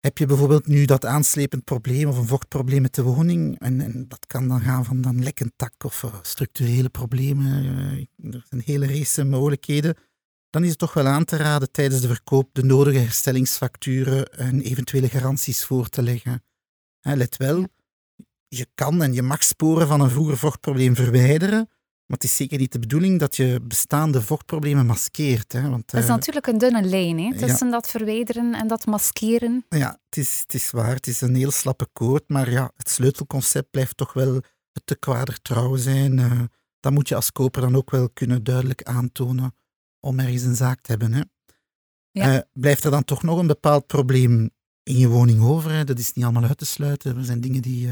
heb 0.07 0.19
je 0.19 0.27
bijvoorbeeld 0.27 0.67
nu 0.67 0.85
dat 0.85 1.05
aanslepend 1.05 1.65
probleem 1.65 2.09
of 2.09 2.17
een 2.17 2.27
vochtprobleem 2.27 2.83
met 2.83 2.95
de 2.95 3.03
woning, 3.03 3.59
en, 3.59 3.81
en 3.81 4.09
dat 4.09 4.27
kan 4.27 4.49
dan 4.49 4.61
gaan 4.61 4.85
van 4.85 5.01
dan 5.01 5.23
lekkend 5.23 5.53
tak 5.57 5.85
of 5.85 6.03
uh, 6.03 6.15
structurele 6.23 6.89
problemen, 6.89 7.65
uh, 7.65 8.35
er 8.35 8.45
zijn 8.49 8.63
hele 8.65 8.87
race 8.87 9.25
mogelijkheden, 9.25 9.97
dan 10.51 10.63
is 10.63 10.69
het 10.69 10.79
toch 10.79 10.93
wel 10.93 11.07
aan 11.07 11.25
te 11.25 11.37
raden 11.37 11.71
tijdens 11.71 12.01
de 12.01 12.07
verkoop 12.07 12.49
de 12.53 12.65
nodige 12.65 12.99
herstellingsfacturen 12.99 14.27
en 14.27 14.61
eventuele 14.61 15.09
garanties 15.09 15.65
voor 15.65 15.89
te 15.89 16.03
leggen. 16.03 16.43
let 17.01 17.37
wel, 17.37 17.67
je 18.49 18.67
kan 18.75 19.03
en 19.03 19.13
je 19.13 19.23
mag 19.23 19.43
sporen 19.43 19.87
van 19.87 20.01
een 20.01 20.11
vroeger 20.11 20.37
vochtprobleem 20.37 20.95
verwijderen, 20.95 21.69
maar 22.07 22.17
het 22.17 22.25
is 22.25 22.37
zeker 22.37 22.59
niet 22.59 22.73
de 22.73 22.79
bedoeling 22.79 23.19
dat 23.19 23.37
je 23.37 23.61
bestaande 23.63 24.23
vochtproblemen 24.23 24.87
maskeert. 24.87 25.53
Hè, 25.53 25.69
want, 25.69 25.91
dat 25.91 26.01
is 26.01 26.07
uh, 26.07 26.15
natuurlijk 26.15 26.47
een 26.47 26.59
dunne 26.59 26.83
lijn 26.83 27.19
hè, 27.19 27.39
tussen 27.39 27.67
ja. 27.67 27.73
dat 27.73 27.91
verwijderen 27.91 28.55
en 28.55 28.69
dat 28.69 28.87
maskeren. 28.87 29.65
Ja, 29.69 29.99
het 30.05 30.17
is, 30.17 30.41
het 30.41 30.55
is 30.55 30.71
waar. 30.71 30.95
Het 30.95 31.07
is 31.07 31.21
een 31.21 31.35
heel 31.35 31.51
slappe 31.51 31.89
koord. 31.93 32.29
Maar 32.29 32.51
ja, 32.51 32.73
het 32.77 32.89
sleutelconcept 32.89 33.71
blijft 33.71 33.97
toch 33.97 34.13
wel 34.13 34.35
het 34.73 34.83
te 34.85 34.97
kwader 34.97 35.43
trouw 35.43 35.77
zijn. 35.77 36.19
Uh, 36.19 36.41
dat 36.81 36.93
moet 36.93 37.09
je 37.09 37.15
als 37.15 37.33
koper 37.33 37.61
dan 37.61 37.77
ook 37.77 37.91
wel 37.91 38.11
kunnen 38.11 38.45
duidelijk 38.45 38.83
aantonen 38.83 39.55
om 40.01 40.19
ergens 40.19 40.43
een 40.43 40.57
zaak 40.57 40.81
te 40.81 40.91
hebben. 40.91 41.13
Hè. 41.13 41.23
Ja. 42.11 42.35
Uh, 42.35 42.41
blijft 42.53 42.85
er 42.85 42.91
dan 42.91 43.05
toch 43.05 43.23
nog 43.23 43.39
een 43.39 43.47
bepaald 43.47 43.87
probleem 43.87 44.51
in 44.83 44.99
je 44.99 45.09
woning 45.09 45.43
over? 45.43 45.71
Hè? 45.71 45.85
Dat 45.85 45.99
is 45.99 46.13
niet 46.13 46.25
allemaal 46.25 46.45
uit 46.45 46.59
te 46.59 46.67
sluiten. 46.67 47.17
Er 47.17 47.25
zijn 47.25 47.41
dingen 47.41 47.63
die, 47.63 47.89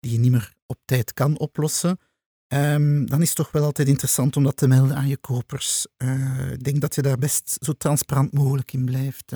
die 0.00 0.12
je 0.12 0.18
niet 0.18 0.30
meer 0.30 0.54
op 0.66 0.78
tijd 0.84 1.12
kan 1.12 1.38
oplossen. 1.38 1.98
Um, 2.48 3.06
dan 3.06 3.22
is 3.22 3.28
het 3.28 3.36
toch 3.36 3.50
wel 3.50 3.64
altijd 3.64 3.88
interessant 3.88 4.36
om 4.36 4.42
dat 4.42 4.56
te 4.56 4.68
melden 4.68 4.96
aan 4.96 5.08
je 5.08 5.16
kopers. 5.16 5.86
Uh, 5.98 6.52
ik 6.52 6.64
denk 6.64 6.80
dat 6.80 6.94
je 6.94 7.02
daar 7.02 7.18
best 7.18 7.56
zo 7.60 7.72
transparant 7.72 8.32
mogelijk 8.32 8.72
in 8.72 8.84
blijft. 8.84 9.32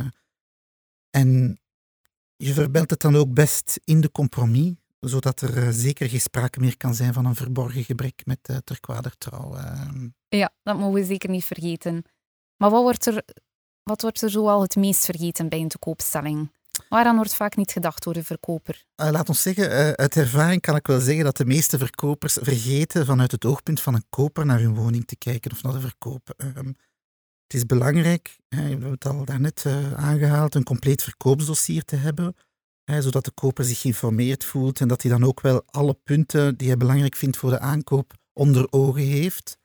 En 1.10 1.60
je 2.36 2.52
verbelt 2.52 2.90
het 2.90 3.00
dan 3.00 3.16
ook 3.16 3.34
best 3.34 3.80
in 3.84 4.00
de 4.00 4.10
compromis, 4.10 4.72
zodat 5.00 5.40
er 5.40 5.56
uh, 5.56 5.68
zeker 5.70 6.08
geen 6.08 6.20
sprake 6.20 6.60
meer 6.60 6.76
kan 6.76 6.94
zijn 6.94 7.12
van 7.12 7.24
een 7.24 7.34
verborgen 7.34 7.84
gebrek 7.84 8.22
met 8.26 8.48
uh, 8.50 8.56
terkwadertrouw. 8.56 9.56
Ehm. 9.56 10.08
Ja, 10.28 10.52
dat 10.62 10.78
mogen 10.78 11.00
we 11.00 11.04
zeker 11.04 11.30
niet 11.30 11.44
vergeten. 11.44 12.04
Maar 12.56 12.70
wat 12.70 12.82
wordt 12.82 13.06
er, 13.06 13.24
wat 13.82 14.02
wordt 14.02 14.22
er 14.22 14.30
zoal 14.30 14.62
het 14.62 14.76
meest 14.76 15.04
vergeten 15.04 15.48
bij 15.48 15.60
een 15.60 15.68
te 15.68 15.78
koopstelling? 15.78 16.50
Waaraan 16.88 17.16
wordt 17.16 17.34
vaak 17.34 17.56
niet 17.56 17.72
gedacht 17.72 18.02
door 18.02 18.14
de 18.14 18.24
verkoper? 18.24 18.84
Uh, 18.96 19.10
laat 19.10 19.28
ons 19.28 19.42
zeggen, 19.42 19.70
uh, 19.70 19.90
uit 19.90 20.16
ervaring 20.16 20.60
kan 20.60 20.76
ik 20.76 20.86
wel 20.86 21.00
zeggen 21.00 21.24
dat 21.24 21.36
de 21.36 21.44
meeste 21.44 21.78
verkopers 21.78 22.38
vergeten 22.42 23.06
vanuit 23.06 23.30
het 23.30 23.44
oogpunt 23.44 23.80
van 23.80 23.94
een 23.94 24.04
koper 24.08 24.46
naar 24.46 24.60
hun 24.60 24.74
woning 24.74 25.06
te 25.06 25.16
kijken 25.16 25.52
of 25.52 25.62
naar 25.62 25.72
de 25.72 25.80
verkoop. 25.80 26.34
Uh, 26.36 26.46
het 27.42 27.54
is 27.54 27.66
belangrijk, 27.66 28.38
we 28.48 28.56
hebben 28.56 28.90
het 28.90 29.06
al 29.06 29.24
daarnet 29.24 29.64
uh, 29.66 29.92
aangehaald, 29.92 30.54
een 30.54 30.62
compleet 30.62 31.02
verkoopsdossier 31.02 31.84
te 31.84 31.96
hebben, 31.96 32.34
zodat 32.84 33.24
de 33.24 33.30
koper 33.30 33.64
zich 33.64 33.80
geïnformeerd 33.80 34.44
voelt 34.44 34.80
en 34.80 34.88
dat 34.88 35.02
hij 35.02 35.10
dan 35.10 35.24
ook 35.24 35.40
wel 35.40 35.62
alle 35.66 35.94
punten 35.94 36.56
die 36.56 36.68
hij 36.68 36.76
belangrijk 36.76 37.16
vindt 37.16 37.36
voor 37.36 37.50
de 37.50 37.58
aankoop 37.58 38.12
onder 38.32 38.66
ogen 38.72 39.02
heeft. 39.02 39.58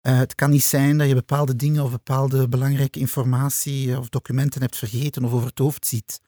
Het 0.00 0.34
kan 0.34 0.50
niet 0.50 0.62
zijn 0.62 0.98
dat 0.98 1.08
je 1.08 1.14
bepaalde 1.14 1.56
dingen 1.56 1.84
of 1.84 1.90
bepaalde 1.90 2.48
belangrijke 2.48 2.98
informatie 2.98 3.98
of 3.98 4.08
documenten 4.08 4.60
hebt 4.60 4.76
vergeten 4.76 5.24
of 5.24 5.32
over 5.32 5.48
het 5.48 5.58
hoofd 5.58 5.86
ziet 5.86 6.20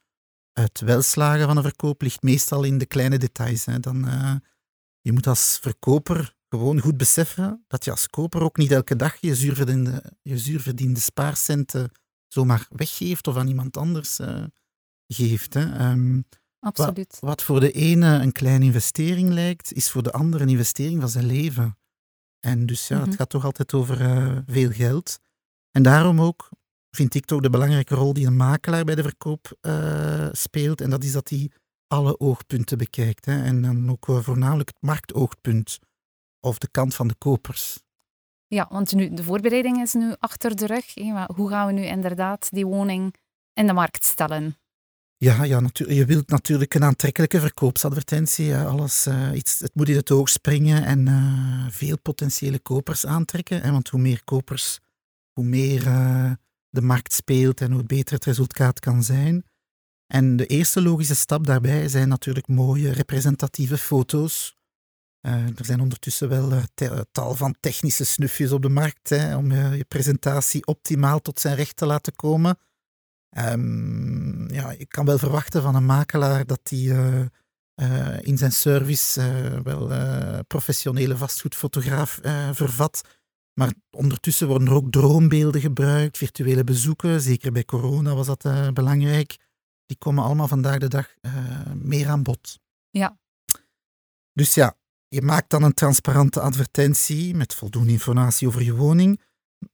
het 0.52 0.80
welslagen 0.80 1.46
van 1.46 1.56
een 1.56 1.62
verkoop 1.62 2.02
ligt 2.02 2.22
meestal 2.22 2.62
in 2.62 2.78
de 2.78 2.86
kleine 2.86 3.18
details. 3.18 3.64
Hè. 3.64 3.80
Dan, 3.80 4.08
uh, 4.08 4.34
je 5.00 5.12
moet 5.12 5.26
als 5.26 5.58
verkoper 5.60 6.36
gewoon 6.48 6.80
goed 6.80 6.96
beseffen 6.96 7.64
dat 7.66 7.84
je 7.84 7.90
als 7.90 8.08
koper 8.08 8.42
ook 8.42 8.56
niet 8.56 8.70
elke 8.70 8.96
dag 8.96 9.16
je 9.20 9.34
zuurverdiende, 9.34 10.12
je 10.22 10.38
zuurverdiende 10.38 11.00
spaarcenten 11.00 11.90
zomaar 12.28 12.66
weggeeft 12.68 13.26
of 13.26 13.36
aan 13.36 13.48
iemand 13.48 13.76
anders 13.76 14.18
uh, 14.18 14.44
geeft. 15.06 15.54
Hè. 15.54 15.90
Um, 15.90 16.24
Absoluut. 16.58 17.10
Wat, 17.20 17.20
wat, 17.20 17.42
voor 17.42 17.60
de 17.60 17.72
ene 17.72 18.06
een 18.06 18.32
kleine 18.32 18.64
investering 18.64 19.28
lijkt, 19.28 19.72
is 19.72 19.90
voor 19.90 20.02
de 20.02 20.12
andere 20.12 20.42
een 20.42 20.50
investering 20.50 21.00
van 21.00 21.08
zijn 21.08 21.26
leven. 21.26 21.78
En 22.40 22.66
dus 22.66 22.88
ja, 22.88 22.94
mm 22.94 23.00
-hmm. 23.00 23.10
het 23.10 23.18
gaat 23.18 23.30
toch 23.30 23.44
altijd 23.44 23.74
over 23.74 24.00
uh, 24.00 24.38
veel 24.46 24.70
geld. 24.70 25.20
En 25.70 25.82
daarom 25.82 26.20
ook 26.20 26.48
vind 26.96 27.14
ik 27.14 27.24
toch 27.24 27.40
de 27.40 27.50
belangrijke 27.50 27.94
rol 27.94 28.12
die 28.12 28.26
een 28.26 28.36
makelaar 28.36 28.84
bij 28.84 28.94
de 28.94 29.02
verkoop 29.02 29.58
uh, 29.60 30.28
speelt. 30.32 30.80
En 30.80 30.90
dat 30.90 31.04
is 31.04 31.12
dat 31.12 31.28
hij 31.28 31.50
alle 31.86 32.20
oogpunten 32.20 32.78
bekijkt. 32.78 33.24
Hè. 33.24 33.42
En 33.42 33.62
dan 33.62 33.90
ook 33.90 34.08
uh, 34.08 34.18
voornamelijk 34.18 34.68
het 34.68 34.82
marktoogpunt 34.82 35.78
of 36.40 36.58
de 36.58 36.68
kant 36.70 36.94
van 36.94 37.08
de 37.08 37.14
kopers. 37.18 37.80
Ja, 38.46 38.68
want 38.70 38.92
nu, 38.92 39.14
de 39.14 39.22
voorbereiding 39.22 39.80
is 39.80 39.92
nu 39.92 40.14
achter 40.18 40.56
de 40.56 40.66
rug. 40.66 40.94
Hoe 41.34 41.48
gaan 41.48 41.66
we 41.66 41.72
nu 41.72 41.84
inderdaad 41.84 42.48
die 42.50 42.66
woning 42.66 43.14
in 43.52 43.66
de 43.66 43.72
markt 43.72 44.04
stellen? 44.04 44.56
Ja, 45.16 45.44
ja 45.44 45.60
je 45.72 46.04
wilt 46.04 46.28
natuurlijk 46.28 46.74
een 46.74 46.84
aantrekkelijke 46.84 47.40
verkoopsadvertentie. 47.40 48.56
Alles, 48.56 49.06
uh, 49.06 49.30
iets, 49.34 49.58
het 49.58 49.74
moet 49.74 49.88
in 49.88 49.96
het 49.96 50.10
oog 50.10 50.28
springen 50.28 50.84
en 50.84 51.08
veel 51.70 51.98
potentiële 51.98 52.58
kopers 52.58 53.06
aantrekken. 53.06 53.62
Hè, 53.62 53.70
want 53.70 53.88
hoe 53.88 54.00
meer 54.00 54.24
kopers, 54.24 54.80
hoe 55.32 55.44
meer 55.44 55.86
de 56.72 56.82
markt 56.82 57.12
speelt 57.12 57.60
en 57.60 57.72
hoe 57.72 57.84
beter 57.84 58.14
het 58.14 58.24
resultaat 58.24 58.80
kan 58.80 59.02
zijn. 59.02 59.44
En 60.06 60.36
de 60.36 60.46
eerste 60.46 60.82
logische 60.82 61.14
stap 61.14 61.46
daarbij 61.46 61.88
zijn 61.88 62.08
natuurlijk 62.08 62.48
mooie 62.48 62.92
representatieve 62.92 63.78
foto's. 63.78 64.56
Uh, 65.26 65.58
er 65.58 65.64
zijn 65.64 65.80
ondertussen 65.80 66.28
wel 66.28 66.52
uh, 66.52 67.00
tal 67.12 67.34
van 67.34 67.56
technische 67.60 68.04
snufjes 68.04 68.52
op 68.52 68.62
de 68.62 68.68
markt 68.68 69.08
hè, 69.08 69.36
om 69.36 69.52
je 69.52 69.84
presentatie 69.88 70.66
optimaal 70.66 71.20
tot 71.20 71.40
zijn 71.40 71.56
recht 71.56 71.76
te 71.76 71.86
laten 71.86 72.14
komen. 72.14 72.58
Um, 73.38 74.50
ja, 74.50 74.70
ik 74.70 74.88
kan 74.88 75.04
wel 75.04 75.18
verwachten 75.18 75.62
van 75.62 75.74
een 75.74 75.86
makelaar 75.86 76.46
dat 76.46 76.60
hij 76.62 77.30
in 78.20 78.38
zijn 78.38 78.52
service 78.52 79.20
wel 79.62 79.88
professionele 80.46 81.16
vastgoedfotograaf 81.16 82.20
vervat 82.52 83.02
maar 83.54 83.72
ondertussen 83.90 84.46
worden 84.46 84.68
er 84.68 84.74
ook 84.74 84.90
droombeelden 84.90 85.60
gebruikt, 85.60 86.18
virtuele 86.18 86.64
bezoeken. 86.64 87.20
Zeker 87.20 87.52
bij 87.52 87.64
corona 87.64 88.14
was 88.14 88.26
dat 88.26 88.44
uh, 88.44 88.68
belangrijk. 88.68 89.36
Die 89.86 89.96
komen 89.96 90.24
allemaal 90.24 90.48
vandaag 90.48 90.78
de 90.78 90.88
dag 90.88 91.14
uh, 91.20 91.32
meer 91.74 92.08
aan 92.08 92.22
bod. 92.22 92.58
Ja. 92.90 93.18
Dus 94.32 94.54
ja, 94.54 94.76
je 95.08 95.22
maakt 95.22 95.50
dan 95.50 95.62
een 95.62 95.74
transparante 95.74 96.40
advertentie 96.40 97.34
met 97.34 97.54
voldoende 97.54 97.92
informatie 97.92 98.48
over 98.48 98.62
je 98.62 98.74
woning. 98.74 99.20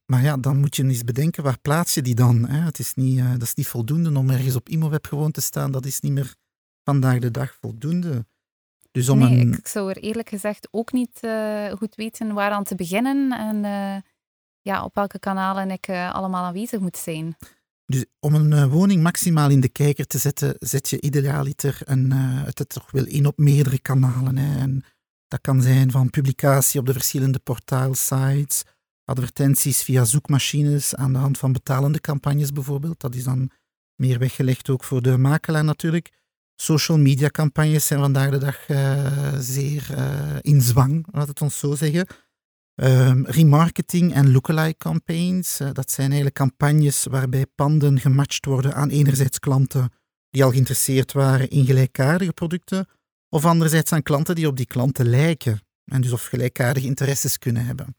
Maar 0.05 0.21
ja, 0.21 0.37
dan 0.37 0.59
moet 0.59 0.75
je 0.75 0.83
eens 0.83 1.03
bedenken, 1.03 1.43
waar 1.43 1.59
plaats 1.59 1.93
je 1.93 2.01
die 2.01 2.15
dan? 2.15 2.47
Hè? 2.47 2.59
Het 2.59 2.79
is 2.79 2.93
niet, 2.93 3.17
uh, 3.17 3.31
dat 3.31 3.41
is 3.41 3.53
niet 3.53 3.67
voldoende 3.67 4.17
om 4.17 4.29
ergens 4.29 4.55
op 4.55 4.69
IMOWeb 4.69 5.07
gewoon 5.07 5.31
te 5.31 5.41
staan. 5.41 5.71
Dat 5.71 5.85
is 5.85 5.99
niet 5.99 6.11
meer 6.11 6.35
vandaag 6.83 7.19
de 7.19 7.31
dag 7.31 7.57
voldoende. 7.61 8.25
Dus 8.99 9.09
om 9.09 9.19
nee, 9.19 9.39
een... 9.39 9.53
ik 9.53 9.67
zou 9.67 9.89
er 9.89 9.97
eerlijk 9.97 10.29
gezegd 10.29 10.67
ook 10.71 10.91
niet 10.91 11.19
uh, 11.21 11.71
goed 11.71 11.95
weten 11.95 12.33
waaraan 12.33 12.63
te 12.63 12.75
beginnen 12.75 13.31
en 13.31 13.55
uh, 13.63 14.01
ja, 14.61 14.83
op 14.83 14.95
welke 14.95 15.19
kanalen 15.19 15.71
ik 15.71 15.87
uh, 15.87 16.13
allemaal 16.13 16.43
aanwezig 16.43 16.79
moet 16.79 16.97
zijn. 16.97 17.35
Dus 17.85 18.05
om 18.19 18.33
een 18.33 18.69
woning 18.69 19.03
maximaal 19.03 19.49
in 19.49 19.59
de 19.59 19.69
kijker 19.69 20.07
te 20.07 20.17
zetten, 20.17 20.55
zet 20.59 20.89
je 20.89 21.01
idealiter 21.01 21.81
een, 21.83 22.11
het 22.11 22.69
toch 22.69 22.91
wel 22.91 23.05
in 23.05 23.25
op 23.25 23.37
meerdere 23.37 23.79
kanalen. 23.79 24.37
Hè. 24.37 24.59
En 24.59 24.83
Dat 25.29 25.41
kan 25.41 25.61
zijn 25.61 25.91
van 25.91 26.09
publicatie 26.09 26.79
op 26.79 26.85
de 26.85 26.93
verschillende 26.93 27.39
portaalsites, 27.39 28.63
advertenties 29.03 29.83
via 29.83 30.05
zoekmachines 30.05 30.95
aan 30.95 31.13
de 31.13 31.19
hand 31.19 31.37
van 31.37 31.51
betalende 31.51 31.99
campagnes 31.99 32.51
bijvoorbeeld. 32.51 32.99
Dat 32.99 33.15
is 33.15 33.23
dan 33.23 33.51
meer 33.95 34.19
weggelegd 34.19 34.69
ook 34.69 34.83
voor 34.83 35.01
de 35.01 35.17
makelaar 35.17 35.63
natuurlijk. 35.63 36.09
Social 36.61 36.97
media 36.97 37.29
campagnes 37.29 37.87
zijn 37.87 37.99
vandaag 37.99 38.29
de 38.29 38.37
dag 38.37 38.69
uh, 38.69 39.37
zeer 39.39 39.87
uh, 39.91 40.35
in 40.41 40.61
zwang, 40.61 41.07
laat 41.11 41.27
het 41.27 41.41
ons 41.41 41.59
zo 41.59 41.75
zeggen. 41.75 42.07
Um, 42.75 43.25
remarketing 43.25 44.13
en 44.13 44.31
lookalike 44.31 44.77
campaigns, 44.77 45.61
uh, 45.61 45.69
dat 45.73 45.91
zijn 45.91 46.07
eigenlijk 46.07 46.35
campagnes 46.35 47.03
waarbij 47.03 47.45
panden 47.55 47.99
gematcht 47.99 48.45
worden 48.45 48.73
aan 48.73 48.89
enerzijds 48.89 49.39
klanten 49.39 49.93
die 50.29 50.43
al 50.43 50.51
geïnteresseerd 50.51 51.11
waren 51.11 51.49
in 51.49 51.65
gelijkaardige 51.65 52.33
producten, 52.33 52.87
of 53.29 53.45
anderzijds 53.45 53.91
aan 53.91 54.03
klanten 54.03 54.35
die 54.35 54.47
op 54.47 54.57
die 54.57 54.65
klanten 54.65 55.09
lijken 55.09 55.59
en 55.85 56.01
dus 56.01 56.11
of 56.11 56.25
gelijkaardige 56.25 56.87
interesses 56.87 57.37
kunnen 57.37 57.65
hebben. 57.65 57.95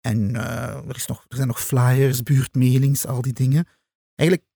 En 0.00 0.34
er, 0.34 0.96
is 0.96 1.06
nog, 1.06 1.24
er 1.28 1.36
zijn 1.36 1.48
nog 1.48 1.60
flyers, 1.60 2.22
buurtmailings, 2.22 3.06
al 3.06 3.22
die 3.22 3.32
dingen. 3.32 3.66
Eigenlijk 4.14 4.48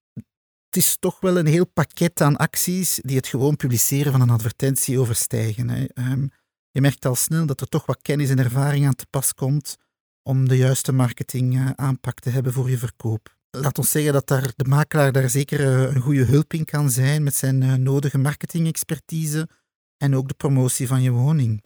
het 0.68 0.76
is 0.76 0.96
toch 0.98 1.20
wel 1.20 1.38
een 1.38 1.46
heel 1.46 1.66
pakket 1.66 2.20
aan 2.20 2.36
acties 2.36 3.00
die 3.02 3.16
het 3.16 3.26
gewoon 3.26 3.56
publiceren 3.56 4.12
van 4.12 4.20
een 4.20 4.30
advertentie 4.30 4.98
overstijgen. 4.98 5.68
Hè. 5.68 5.84
Ehm, 5.84 6.26
je 6.70 6.80
merkt 6.80 7.04
al 7.04 7.14
snel 7.14 7.46
dat 7.46 7.60
er 7.60 7.68
toch 7.68 7.86
wat 7.86 8.02
kennis 8.02 8.30
en 8.30 8.38
ervaring 8.38 8.86
aan 8.86 8.94
te 8.94 9.06
pas 9.10 9.34
komt 9.34 9.76
om 10.22 10.48
de 10.48 10.56
juiste 10.56 10.92
marketing 10.92 11.54
uh, 11.54 11.70
aanpak 11.74 12.20
te 12.20 12.30
hebben 12.30 12.52
voor 12.52 12.70
je 12.70 12.78
verkoop. 12.78 13.36
Laat 13.50 13.78
ons 13.78 13.90
zeggen 13.90 14.12
dat 14.12 14.26
daar 14.26 14.52
de 14.56 14.64
makelaar 14.64 15.12
daar 15.12 15.30
zeker 15.30 15.60
uh, 15.60 15.94
een 15.94 16.00
goede 16.00 16.24
hulp 16.24 16.52
in 16.52 16.64
kan 16.64 16.90
zijn 16.90 17.22
met 17.22 17.34
zijn 17.34 17.62
uh, 17.62 17.74
nodige 17.74 18.18
marketingexpertise 18.18 19.48
en 19.96 20.16
ook 20.16 20.28
de 20.28 20.34
promotie 20.34 20.86
van 20.86 21.02
je 21.02 21.10
woning. 21.10 21.62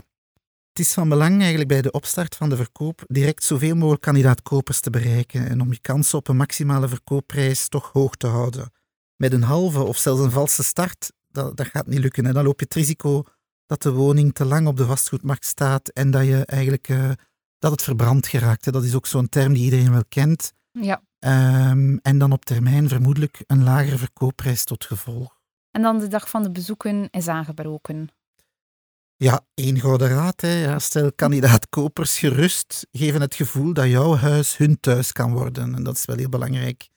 Het 0.68 0.86
is 0.86 0.92
van 0.92 1.08
belang 1.08 1.38
eigenlijk 1.38 1.68
bij 1.68 1.82
de 1.82 1.90
opstart 1.90 2.36
van 2.36 2.48
de 2.48 2.56
verkoop 2.56 3.04
direct 3.06 3.44
zoveel 3.44 3.74
mogelijk 3.74 4.02
kandidaat-kopers 4.02 4.80
te 4.80 4.90
bereiken 4.90 5.48
en 5.48 5.60
om 5.60 5.72
je 5.72 5.80
kansen 5.80 6.18
op 6.18 6.28
een 6.28 6.36
maximale 6.36 6.88
verkoopprijs 6.88 7.68
toch 7.68 7.90
hoog 7.92 8.16
te 8.16 8.26
houden 8.26 8.72
met 9.22 9.32
een 9.32 9.42
halve 9.42 9.82
of 9.82 9.98
zelfs 9.98 10.20
een 10.20 10.30
valse 10.30 10.62
start, 10.62 11.12
dat, 11.30 11.56
dat 11.56 11.66
gaat 11.66 11.86
niet 11.86 11.98
lukken. 11.98 12.26
En 12.26 12.34
dan 12.34 12.44
loop 12.44 12.58
je 12.58 12.64
het 12.64 12.74
risico 12.74 13.22
dat 13.66 13.82
de 13.82 13.92
woning 13.92 14.34
te 14.34 14.44
lang 14.44 14.66
op 14.66 14.76
de 14.76 14.86
vastgoedmarkt 14.86 15.44
staat 15.44 15.88
en 15.88 16.10
dat, 16.10 16.24
je 16.24 16.44
eigenlijk, 16.44 16.88
uh, 16.88 17.10
dat 17.58 17.70
het 17.70 17.82
verbrand 17.82 18.26
geraakt. 18.26 18.72
Dat 18.72 18.84
is 18.84 18.94
ook 18.94 19.06
zo'n 19.06 19.28
term 19.28 19.52
die 19.52 19.64
iedereen 19.64 19.92
wel 19.92 20.04
kent. 20.08 20.52
Ja. 20.72 21.02
Um, 21.70 21.98
en 21.98 22.18
dan 22.18 22.32
op 22.32 22.44
termijn 22.44 22.88
vermoedelijk 22.88 23.44
een 23.46 23.62
lagere 23.62 23.98
verkoopprijs 23.98 24.64
tot 24.64 24.84
gevolg. 24.84 25.40
En 25.70 25.82
dan 25.82 25.98
de 25.98 26.08
dag 26.08 26.30
van 26.30 26.42
de 26.42 26.50
bezoeken 26.50 27.08
is 27.10 27.28
aangebroken. 27.28 28.08
Ja, 29.16 29.40
één 29.54 29.80
gouden 29.80 30.08
raad. 30.08 30.40
Hè. 30.40 30.62
Ja, 30.62 30.78
stel 30.78 31.12
kandidaat-kopers 31.12 32.18
gerust 32.18 32.86
geven 32.92 33.20
het 33.20 33.34
gevoel 33.34 33.72
dat 33.72 33.86
jouw 33.86 34.16
huis 34.16 34.56
hun 34.56 34.80
thuis 34.80 35.12
kan 35.12 35.32
worden. 35.32 35.74
En 35.74 35.82
dat 35.82 35.96
is 35.96 36.04
wel 36.04 36.16
heel 36.16 36.28
belangrijk. 36.28 36.90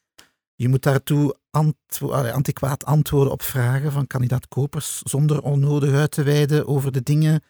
Je 0.56 0.68
moet 0.70 0.84
daartoe 0.84 1.36
antwo 1.56 2.12
antiquaat 2.12 2.86
antwoorden 2.86 3.34
op 3.34 3.42
vragen 3.42 3.92
van 3.92 4.08
kandidaat-kopers, 4.08 5.02
zonder 5.04 5.42
onnodig 5.42 5.94
uit 5.94 6.12
te 6.12 6.24
wijden 6.24 6.68
over 6.68 6.92
de 6.92 7.04
dingen 7.04 7.44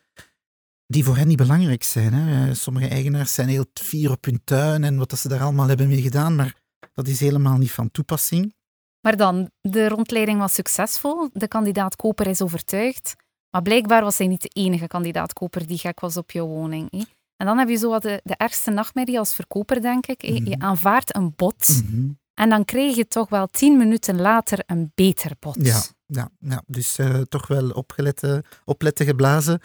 die 0.87 1.03
voor 1.03 1.15
hen 1.15 1.27
niet 1.27 1.37
belangrijk 1.37 1.83
zijn. 1.83 2.13
Hè. 2.13 2.53
Sommige 2.53 2.87
eigenaars 2.87 3.33
zijn 3.33 3.47
heel 3.47 3.65
fier 3.73 4.11
op 4.11 4.25
hun 4.25 4.41
tuin 4.43 4.83
en 4.83 4.97
wat 4.97 5.19
ze 5.19 5.27
daar 5.27 5.41
allemaal 5.41 5.67
hebben 5.67 5.87
mee 5.87 6.01
gedaan, 6.01 6.35
maar 6.35 6.55
dat 6.93 7.07
is 7.07 7.19
helemaal 7.19 7.57
niet 7.57 7.71
van 7.71 7.91
toepassing. 7.91 8.53
Maar 9.01 9.17
dan, 9.17 9.49
de 9.61 9.87
rondleiding 9.87 10.39
was 10.39 10.53
succesvol, 10.53 11.29
de 11.33 11.47
kandidaat-koper 11.47 12.27
is 12.27 12.41
overtuigd, 12.41 13.15
maar 13.49 13.61
blijkbaar 13.61 14.03
was 14.03 14.17
hij 14.17 14.27
niet 14.27 14.41
de 14.41 14.49
enige 14.53 14.87
kandidaat-koper 14.87 15.67
die 15.67 15.77
gek 15.77 15.99
was 15.99 16.17
op 16.17 16.31
jouw 16.31 16.47
woning. 16.47 16.91
Hè. 16.91 17.03
En 17.37 17.45
dan 17.45 17.57
heb 17.57 17.69
je 17.69 17.75
zo 17.75 17.89
wat 17.89 18.01
de, 18.01 18.21
de 18.23 18.35
ergste 18.37 18.71
nachtmerrie 18.71 19.19
als 19.19 19.33
verkoper, 19.33 19.81
denk 19.81 20.07
ik. 20.07 20.21
Je 20.21 20.41
mhm. 20.41 20.61
aanvaardt 20.61 21.15
een 21.15 21.33
bod. 21.35 21.81
Mhm. 21.85 22.09
En 22.35 22.49
dan 22.49 22.65
kreeg 22.65 22.95
je 22.95 23.07
toch 23.07 23.29
wel 23.29 23.47
tien 23.47 23.77
minuten 23.77 24.21
later 24.21 24.63
een 24.65 24.91
beter 24.95 25.31
bod. 25.39 25.57
Ja, 25.59 25.83
ja, 26.05 26.29
ja. 26.39 26.63
dus 26.67 26.99
uh, 26.99 27.21
toch 27.21 27.47
wel 27.47 27.69
opgeletten, 27.69 28.43
opletten 28.65 29.05
geblazen. 29.05 29.59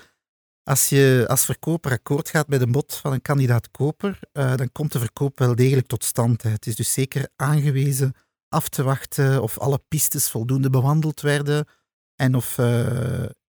Als 0.63 0.89
je 0.89 1.25
als 1.29 1.45
verkoper 1.45 1.91
akkoord 1.91 2.29
gaat 2.29 2.49
met 2.49 2.61
een 2.61 2.73
bod 2.73 2.95
van 2.95 3.13
een 3.13 3.23
kandidaat-koper, 3.23 4.19
uh, 4.33 4.57
dan 4.57 4.73
komt 4.73 4.93
de 4.93 4.99
verkoop 4.99 5.39
wel 5.39 5.55
degelijk 5.55 5.87
tot 5.87 6.05
stand. 6.05 6.43
Het 6.43 6.67
is 6.67 6.77
dus 6.77 6.93
zeker 6.93 7.29
aangewezen 7.37 8.15
af 8.49 8.69
te 8.69 8.83
wachten 8.83 9.43
of 9.43 9.59
alle 9.59 9.81
pistes 9.89 10.29
voldoende 10.29 10.71
bewandeld 10.71 11.21
werden 11.21 11.67
en 12.15 12.35
of 12.35 12.59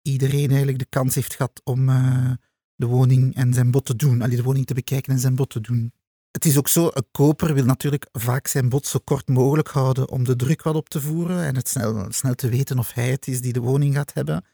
iedereen 0.01 0.49
eigenlijk 0.49 0.79
de 0.79 0.85
kans 0.89 1.15
heeft 1.15 1.35
gehad 1.35 1.61
om 1.63 1.85
de 2.75 2.85
woning 2.85 3.35
en 3.35 3.53
zijn 3.53 3.71
bod 3.71 3.85
te 3.85 3.95
doen, 3.95 4.21
allee, 4.21 4.35
de 4.35 4.43
woning 4.43 4.65
te 4.65 4.73
bekijken 4.73 5.13
en 5.13 5.19
zijn 5.19 5.35
bod 5.35 5.49
te 5.49 5.61
doen. 5.61 5.93
Het 6.31 6.45
is 6.45 6.57
ook 6.57 6.67
zo, 6.67 6.89
een 6.93 7.07
koper 7.11 7.53
wil 7.53 7.65
natuurlijk 7.65 8.07
vaak 8.11 8.47
zijn 8.47 8.69
bod 8.69 8.87
zo 8.87 8.99
kort 9.03 9.27
mogelijk 9.27 9.67
houden 9.67 10.09
om 10.09 10.23
de 10.23 10.35
druk 10.35 10.61
wat 10.61 10.75
op 10.75 10.89
te 10.89 11.01
voeren 11.01 11.43
en 11.43 11.55
het 11.55 11.67
snel, 11.67 12.05
snel 12.11 12.35
te 12.35 12.49
weten 12.49 12.79
of 12.79 12.93
hij 12.93 13.09
het 13.09 13.27
is 13.27 13.41
die 13.41 13.53
de 13.53 13.59
woning 13.59 13.95
gaat 13.95 14.13
hebben. 14.13 14.45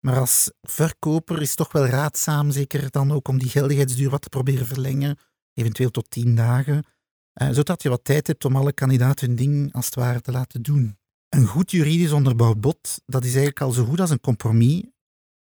Maar 0.00 0.18
als 0.18 0.50
verkoper 0.62 1.42
is 1.42 1.48
het 1.48 1.56
toch 1.56 1.72
wel 1.72 1.86
raadzaam, 1.86 2.50
zeker 2.50 2.90
dan 2.90 3.12
ook 3.12 3.28
om 3.28 3.38
die 3.38 3.48
geldigheidsduur 3.48 4.10
wat 4.10 4.22
te 4.22 4.28
proberen 4.28 4.66
verlengen, 4.66 5.18
eventueel 5.54 5.90
tot 5.90 6.10
tien 6.10 6.34
dagen, 6.34 6.84
eh, 7.32 7.50
zodat 7.50 7.82
je 7.82 7.88
wat 7.88 8.04
tijd 8.04 8.26
hebt 8.26 8.44
om 8.44 8.56
alle 8.56 8.72
kandidaten 8.72 9.26
hun 9.26 9.36
ding 9.36 9.72
als 9.72 9.86
het 9.86 9.94
ware 9.94 10.20
te 10.20 10.32
laten 10.32 10.62
doen. 10.62 10.98
Een 11.28 11.46
goed 11.46 11.70
juridisch 11.70 12.12
onderbouwd 12.12 12.60
bod, 12.60 13.00
dat 13.06 13.22
is 13.22 13.30
eigenlijk 13.30 13.60
al 13.60 13.70
zo 13.70 13.84
goed 13.84 14.00
als 14.00 14.10
een 14.10 14.20
compromis 14.20 14.82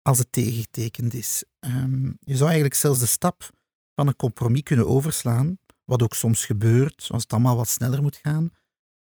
als 0.03 0.19
het 0.19 0.33
tegengetekend 0.33 1.15
is. 1.15 1.45
Um, 1.61 2.17
je 2.21 2.35
zou 2.35 2.45
eigenlijk 2.45 2.75
zelfs 2.75 3.01
de 3.01 3.07
stap 3.07 3.51
van 3.95 4.07
een 4.07 4.17
compromis 4.17 4.63
kunnen 4.63 4.87
overslaan 4.87 5.59
wat 5.85 6.03
ook 6.03 6.15
soms 6.15 6.45
gebeurt, 6.45 7.09
als 7.11 7.23
het 7.23 7.33
allemaal 7.33 7.57
wat 7.57 7.69
sneller 7.69 8.03
moet 8.03 8.17
gaan. 8.17 8.51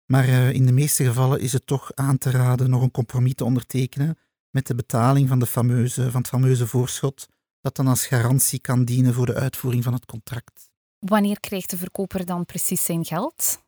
Maar 0.06 0.28
uh, 0.28 0.52
in 0.52 0.65
de 0.65 0.72
meeste 0.72 1.04
gevallen 1.04 1.39
is 1.39 1.54
het 1.54 1.65
toch 1.65 1.92
aan 1.96 2.18
te 2.18 2.32
raden 2.32 2.70
nog 2.70 2.82
een 2.82 2.92
compromis 2.92 3.34
te 3.34 3.44
ondertekenen 3.44 4.18
met 4.50 4.68
de 4.68 4.76
betaling 4.76 5.28
van, 5.28 5.39
de 5.39 5.46
fameuze, 5.46 6.12
van 6.12 6.22
het 6.22 6.30
fameuze 6.30 6.68
voorschot, 6.68 7.28
dat 7.62 7.76
dan 7.76 7.88
als 7.88 8.08
garantie 8.08 8.60
kan 8.60 8.86
dienen 8.86 9.13
voor 9.13 9.26
de 9.26 9.36
uitvoering 9.36 9.84
van 9.84 9.94
het 9.94 10.06
contract. 10.06 10.70
Wanneer 11.00 11.39
krijgt 11.39 11.70
de 11.70 11.78
verkoper 11.78 12.26
dan 12.26 12.46
precies 12.46 12.86
zijn 12.86 13.06
geld? 13.06 13.63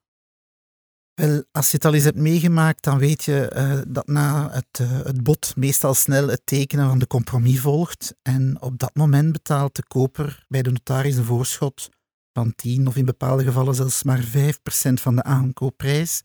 Wel, 1.13 1.43
als 1.51 1.69
je 1.69 1.75
het 1.75 1.85
al 1.85 1.93
eens 1.93 2.03
hebt 2.03 2.17
meegemaakt, 2.17 2.83
dan 2.83 2.97
weet 2.97 3.23
je 3.23 3.51
uh, 3.55 3.81
dat 3.87 4.07
na 4.07 4.51
het, 4.51 4.79
uh, 4.81 5.01
het 5.03 5.23
bod 5.23 5.53
meestal 5.55 5.93
snel 5.93 6.27
het 6.27 6.41
tekenen 6.45 6.87
van 6.87 6.99
de 6.99 7.07
compromis 7.07 7.59
volgt. 7.59 8.15
En 8.21 8.61
op 8.61 8.79
dat 8.79 8.95
moment 8.95 9.31
betaalt 9.31 9.75
de 9.75 9.83
koper 9.87 10.45
bij 10.47 10.61
de 10.61 10.71
notaris 10.71 11.15
een 11.15 11.23
voorschot 11.23 11.89
van 12.33 12.55
10 12.55 12.87
of 12.87 12.95
in 12.95 13.05
bepaalde 13.05 13.43
gevallen 13.43 13.75
zelfs 13.75 14.03
maar 14.03 14.23
5% 14.23 14.93
van 14.93 15.15
de 15.15 15.23
aankoopprijs. 15.23 16.23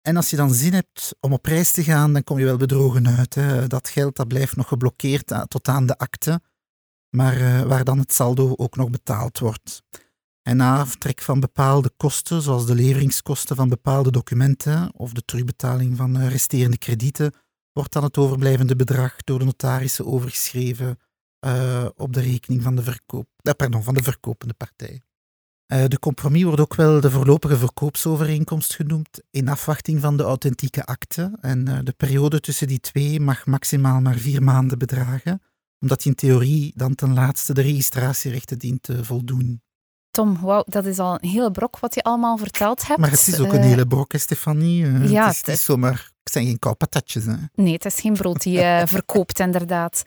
En 0.00 0.16
als 0.16 0.30
je 0.30 0.36
dan 0.36 0.54
zin 0.54 0.72
hebt 0.72 1.16
om 1.20 1.32
op 1.32 1.46
reis 1.46 1.70
te 1.70 1.84
gaan, 1.84 2.12
dan 2.12 2.24
kom 2.24 2.38
je 2.38 2.44
wel 2.44 2.56
bedrogen 2.56 3.08
uit. 3.08 3.34
Hè. 3.34 3.66
Dat 3.66 3.88
geld 3.88 4.16
dat 4.16 4.28
blijft 4.28 4.56
nog 4.56 4.68
geblokkeerd 4.68 5.34
tot 5.48 5.68
aan 5.68 5.86
de 5.86 5.98
akte, 5.98 6.40
maar 7.16 7.40
uh, 7.40 7.62
waar 7.62 7.84
dan 7.84 7.98
het 7.98 8.12
saldo 8.12 8.54
ook 8.56 8.76
nog 8.76 8.90
betaald 8.90 9.38
wordt. 9.38 9.82
En 10.42 10.56
na 10.56 10.78
aftrek 10.78 11.20
van 11.20 11.40
bepaalde 11.40 11.90
kosten, 11.96 12.42
zoals 12.42 12.66
de 12.66 12.74
leveringskosten 12.74 13.56
van 13.56 13.68
bepaalde 13.68 14.10
documenten 14.10 14.90
of 14.94 15.12
de 15.12 15.24
terugbetaling 15.24 15.96
van 15.96 16.16
uh, 16.16 16.28
resterende 16.28 16.78
kredieten, 16.78 17.32
wordt 17.72 17.92
dan 17.92 18.02
het 18.04 18.18
overblijvende 18.18 18.76
bedrag 18.76 19.16
door 19.16 19.38
de 19.38 19.44
notarissen 19.44 20.06
overgeschreven 20.06 20.98
uh, 21.40 21.86
op 21.96 22.12
de 22.12 22.20
rekening 22.20 22.62
van 22.62 22.76
de, 22.76 22.82
verkoop, 22.82 23.28
pardon, 23.56 23.82
van 23.82 23.94
de 23.94 24.02
verkopende 24.02 24.54
partij. 24.54 25.02
Uh, 25.72 25.84
de 25.86 25.98
compromis 25.98 26.42
wordt 26.42 26.60
ook 26.60 26.74
wel 26.74 27.00
de 27.00 27.10
voorlopige 27.10 27.56
verkoopsovereenkomst 27.56 28.74
genoemd, 28.74 29.20
in 29.30 29.48
afwachting 29.48 30.00
van 30.00 30.16
de 30.16 30.22
authentieke 30.22 30.84
akte. 30.84 31.38
En 31.40 31.68
uh, 31.68 31.78
de 31.82 31.92
periode 31.96 32.40
tussen 32.40 32.66
die 32.66 32.80
twee 32.80 33.20
mag 33.20 33.46
maximaal 33.46 34.00
maar 34.00 34.14
vier 34.14 34.42
maanden 34.42 34.78
bedragen, 34.78 35.42
omdat 35.80 36.04
in 36.04 36.14
theorie 36.14 36.72
dan 36.76 36.94
ten 36.94 37.14
laatste 37.14 37.54
de 37.54 37.60
registratierechten 37.60 38.58
dient 38.58 38.82
te 38.82 39.04
voldoen. 39.04 39.62
Tom, 40.10 40.40
wauw, 40.40 40.62
dat 40.66 40.86
is 40.86 40.98
al 40.98 41.18
een 41.20 41.28
hele 41.28 41.50
brok 41.50 41.78
wat 41.78 41.94
je 41.94 42.02
allemaal 42.02 42.36
verteld 42.36 42.86
hebt. 42.86 43.00
Maar 43.00 43.10
het 43.10 43.26
is 43.26 43.38
ook 43.38 43.52
een 43.52 43.62
hele 43.62 43.86
brok, 43.86 44.12
Stefanie. 44.16 45.08
ja, 45.08 45.26
het 45.26 45.34
is, 45.34 45.40
het 45.40 45.48
is 45.48 45.64
zomaar, 45.64 46.10
het 46.22 46.32
zijn 46.32 46.46
geen 46.46 46.58
koude 46.58 46.78
patatjes. 46.78 47.24
Hè? 47.24 47.34
Nee, 47.54 47.72
het 47.72 47.84
is 47.84 48.00
geen 48.00 48.12
brood 48.12 48.42
die 48.42 48.52
je 48.52 48.82
verkoopt, 48.86 49.40
inderdaad. 49.40 50.02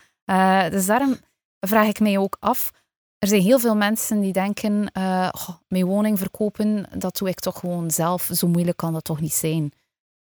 Dus 0.70 0.86
daarom 0.86 1.18
vraag 1.60 1.88
ik 1.88 2.00
mij 2.00 2.18
ook 2.18 2.38
af. 2.40 2.72
Er 3.18 3.28
zijn 3.28 3.42
heel 3.42 3.60
veel 3.60 3.76
mensen 3.76 4.20
die 4.20 4.34
denken, 4.34 4.92
uh, 4.98 5.30
mijn 5.68 5.86
woning 5.86 6.20
verkopen, 6.20 6.88
dat 6.98 7.18
doe 7.18 7.30
ik 7.30 7.40
toch 7.40 7.60
gewoon 7.60 7.92
zelf. 7.92 8.30
Zo 8.34 8.48
moeilijk 8.48 8.78
kan 8.78 8.94
dat 8.94 9.04
toch 9.04 9.22
niet 9.22 9.34
zijn. 9.34 9.72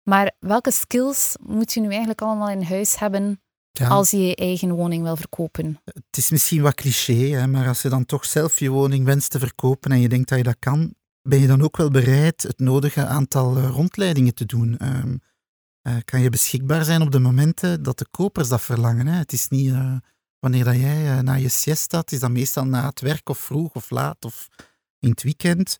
Maar 0.03 0.31
welke 0.39 0.71
skills 0.71 1.35
moet 1.41 1.73
je 1.73 1.79
nu 1.79 1.87
eigenlijk 1.89 2.21
allemaal 2.21 2.49
in 2.49 2.63
huis 2.63 2.99
hebben 2.99 3.41
als 3.83 4.11
je 4.11 4.27
je 4.27 4.35
eigen 4.35 4.71
woning 4.71 5.03
wil 5.03 5.15
verkopen? 5.15 5.79
Het 5.83 6.17
is 6.17 6.29
misschien 6.29 6.61
wat 6.61 6.73
cliché, 6.73 7.13
hè, 7.13 7.47
maar 7.47 7.67
als 7.67 7.81
je 7.81 7.89
dan 7.89 8.05
toch 8.05 8.25
zelf 8.25 8.59
je 8.59 8.69
woning 8.69 9.05
wenst 9.05 9.31
te 9.31 9.39
verkopen 9.39 9.91
en 9.91 9.99
je 9.99 10.09
denkt 10.09 10.29
dat 10.29 10.37
je 10.37 10.43
dat 10.43 10.59
kan, 10.59 10.93
ben 11.21 11.39
je 11.39 11.47
dan 11.47 11.61
ook 11.61 11.77
wel 11.77 11.89
bereid 11.89 12.43
het 12.43 12.59
nodige 12.59 13.05
aantal 13.05 13.57
eh, 13.57 13.69
rondleidingen 13.69 14.33
te 14.33 14.45
doen? 14.45 14.77
Um, 14.81 15.21
uh, 15.87 15.95
kan 16.05 16.21
je 16.21 16.29
beschikbaar 16.29 16.83
zijn 16.83 17.01
op 17.01 17.11
de 17.11 17.19
momenten 17.19 17.83
dat 17.83 17.97
de 17.97 18.07
kopers 18.11 18.47
dat 18.47 18.61
verlangen? 18.61 19.07
Hè? 19.07 19.17
Het 19.17 19.33
is 19.33 19.47
niet 19.47 19.73
wanneer 20.39 20.63
dat 20.63 20.75
jij 20.75 21.17
uh, 21.17 21.19
na 21.19 21.33
je 21.33 21.49
siesta, 21.49 21.99
het 21.99 22.11
is 22.11 22.19
dan 22.19 22.31
meestal 22.31 22.65
na 22.65 22.85
het 22.85 23.01
werk 23.01 23.29
of 23.29 23.37
vroeg 23.37 23.73
of 23.73 23.89
laat 23.89 24.25
of 24.25 24.47
in 24.99 25.09
het 25.09 25.23
weekend, 25.23 25.77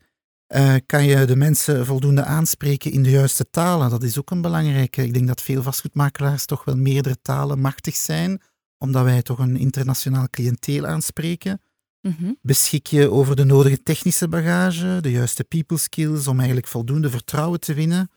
kan 0.86 1.06
je 1.06 1.26
de 1.26 1.36
mensen 1.36 1.86
voldoende 1.86 2.24
aanspreken 2.24 2.92
in 2.92 3.04
de 3.04 3.10
juiste 3.10 3.50
talen. 3.50 3.90
Dat 3.90 4.04
is 4.04 4.20
ook 4.20 4.32
een 4.32 4.42
belangrijke. 4.42 5.04
Ik 5.04 5.14
denk 5.14 5.28
dat 5.28 5.42
veel 5.42 5.62
vastgoedmakelaars 5.62 6.46
toch 6.46 6.64
wel 6.64 6.78
meerdere 6.78 7.18
talen 7.22 7.60
machtig 7.60 7.96
zijn, 7.96 8.42
omdat 8.78 9.04
wij 9.04 9.22
toch 9.22 9.40
een 9.40 9.58
internationaal 9.58 10.30
cliënteel 10.30 10.86
aanspreken. 10.86 11.62
Mm 12.02 12.38
Beschik 12.42 12.88
je 12.88 13.12
over 13.12 13.36
de 13.36 13.44
nodige 13.44 13.84
technische 13.84 14.28
bagage, 14.28 14.98
de 15.02 15.12
juiste 15.12 15.44
people 15.44 15.78
skills 15.78 16.28
om 16.28 16.38
eigenlijk 16.38 16.68
voldoende 16.68 17.10
vertrouwen 17.10 17.60
te 17.60 17.74
winnen? 17.74 18.10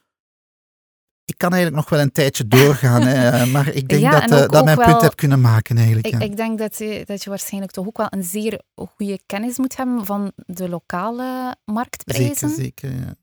Ik 1.28 1.38
kan 1.38 1.52
eigenlijk 1.52 1.82
nog 1.82 1.90
wel 1.90 2.00
een 2.00 2.12
tijdje 2.12 2.48
doorgaan, 2.48 3.02
hè, 3.02 3.46
maar 3.46 3.68
ik 3.68 3.88
denk 3.88 4.12
dat, 4.12 4.30
uh, 4.30 4.48
dat 4.48 4.64
mijn 4.64 4.78
punt 4.78 5.00
heb 5.00 5.16
kunnen 5.16 5.40
maken 5.40 5.76
eigenlijk. 5.76 6.06
Ik, 6.06 6.22
ik 6.22 6.36
denk 6.36 6.58
dat 6.58 6.78
je, 6.78 7.02
dat 7.04 7.22
je 7.22 7.30
waarschijnlijk 7.30 7.72
toch 7.72 7.86
ook 7.86 7.96
wel 7.96 8.06
een 8.10 8.24
zeer 8.24 8.62
goede 8.74 9.20
kennis 9.26 9.58
moet 9.58 9.76
hebben 9.76 10.06
van 10.06 10.32
de 10.36 10.68
lokale 10.68 11.56
marktprijzen. 11.64 12.48
Zeker, 12.48 12.56
zeker, 12.56 12.90
ja. 12.90 13.14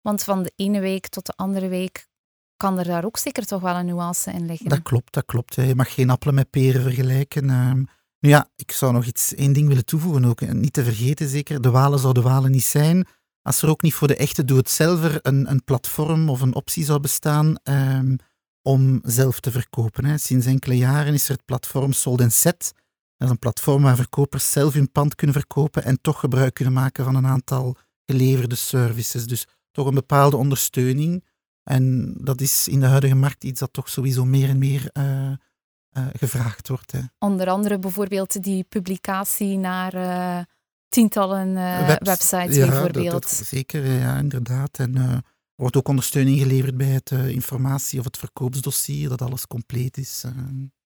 Want 0.00 0.22
van 0.22 0.42
de 0.42 0.52
ene 0.56 0.80
week 0.80 1.08
tot 1.08 1.26
de 1.26 1.32
andere 1.36 1.68
week 1.68 2.08
kan 2.56 2.78
er 2.78 2.84
daar 2.84 3.04
ook 3.04 3.16
zeker 3.16 3.46
toch 3.46 3.60
wel 3.60 3.74
een 3.74 3.86
nuance 3.86 4.30
in 4.32 4.46
liggen. 4.46 4.68
Dat 4.68 4.82
klopt, 4.82 5.12
dat 5.12 5.24
klopt. 5.24 5.54
Je 5.54 5.74
mag 5.74 5.94
geen 5.94 6.10
appelen 6.10 6.34
met 6.34 6.50
peren 6.50 6.82
vergelijken. 6.82 7.50
Ehm. 7.50 7.82
ja, 8.18 8.48
ik 8.56 8.72
zou 8.72 8.92
nog 8.92 9.04
iets, 9.04 9.34
één 9.34 9.52
ding 9.52 9.68
willen 9.68 9.84
toevoegen 9.84 10.24
ook. 10.24 10.40
Niet 10.40 10.72
te 10.72 10.84
vergeten 10.84 11.28
zeker, 11.28 11.60
de 11.60 11.70
Walen 11.70 11.98
zouden 11.98 12.22
Walen 12.22 12.50
niet 12.50 12.64
zijn 12.64 13.06
als 13.42 13.62
er 13.62 13.68
ook 13.68 13.82
niet 13.82 13.94
voor 13.94 14.08
de 14.08 14.16
echte 14.16 14.44
doe-het-zelver 14.44 15.18
een, 15.22 15.50
een 15.50 15.64
platform 15.64 16.28
of 16.28 16.40
een 16.40 16.54
optie 16.54 16.84
zou 16.84 17.00
bestaan 17.00 17.56
um, 17.62 18.16
om 18.62 19.00
zelf 19.02 19.40
te 19.40 19.50
verkopen. 19.50 20.04
Hè. 20.04 20.18
Sinds 20.18 20.46
enkele 20.46 20.76
jaren 20.76 21.14
is 21.14 21.24
er 21.28 21.34
het 21.34 21.44
platform 21.44 21.92
Sold 21.92 22.32
Set. 22.32 22.72
Dat 23.16 23.28
is 23.28 23.30
een 23.30 23.38
platform 23.38 23.82
waar 23.82 23.96
verkopers 23.96 24.50
zelf 24.50 24.74
hun 24.74 24.92
pand 24.92 25.14
kunnen 25.14 25.36
verkopen 25.36 25.84
en 25.84 26.00
toch 26.00 26.20
gebruik 26.20 26.54
kunnen 26.54 26.74
maken 26.74 27.04
van 27.04 27.14
een 27.14 27.26
aantal 27.26 27.76
geleverde 28.06 28.54
services. 28.54 29.26
Dus 29.26 29.46
toch 29.70 29.86
een 29.86 29.94
bepaalde 29.94 30.36
ondersteuning. 30.36 31.24
En 31.62 32.14
dat 32.20 32.40
is 32.40 32.68
in 32.68 32.80
de 32.80 32.86
huidige 32.86 33.14
markt 33.14 33.44
iets 33.44 33.60
dat 33.60 33.72
toch 33.72 33.88
sowieso 33.88 34.24
meer 34.24 34.48
en 34.48 34.58
meer 34.58 34.90
uh, 34.92 35.30
uh, 35.32 36.06
gevraagd 36.12 36.68
wordt. 36.68 36.92
Hè. 36.92 37.00
Onder 37.18 37.48
andere 37.48 37.78
bijvoorbeeld 37.78 38.42
die 38.42 38.64
publicatie 38.64 39.58
naar 39.58 39.94
uh, 39.94 40.44
tientallen 40.92 41.48
uh, 41.48 41.96
websites 41.98 42.56
ja, 42.56 42.66
bijvoorbeeld. 42.66 43.10
Dat, 43.10 43.22
dat, 43.22 43.30
zeker, 43.30 43.86
ja, 43.86 44.16
inderdaad. 44.16 44.78
En 44.78 44.96
uh, 44.96 45.12
er 45.12 45.22
wordt 45.54 45.76
ook 45.76 45.88
ondersteuning 45.88 46.38
geleverd 46.38 46.76
bij 46.76 46.86
het 46.86 47.10
uh, 47.10 47.28
informatie- 47.28 47.98
of 47.98 48.04
het 48.04 48.16
verkoopsdossier, 48.16 49.08
dat 49.08 49.22
alles 49.22 49.46
compleet 49.46 49.96
is. 49.96 50.24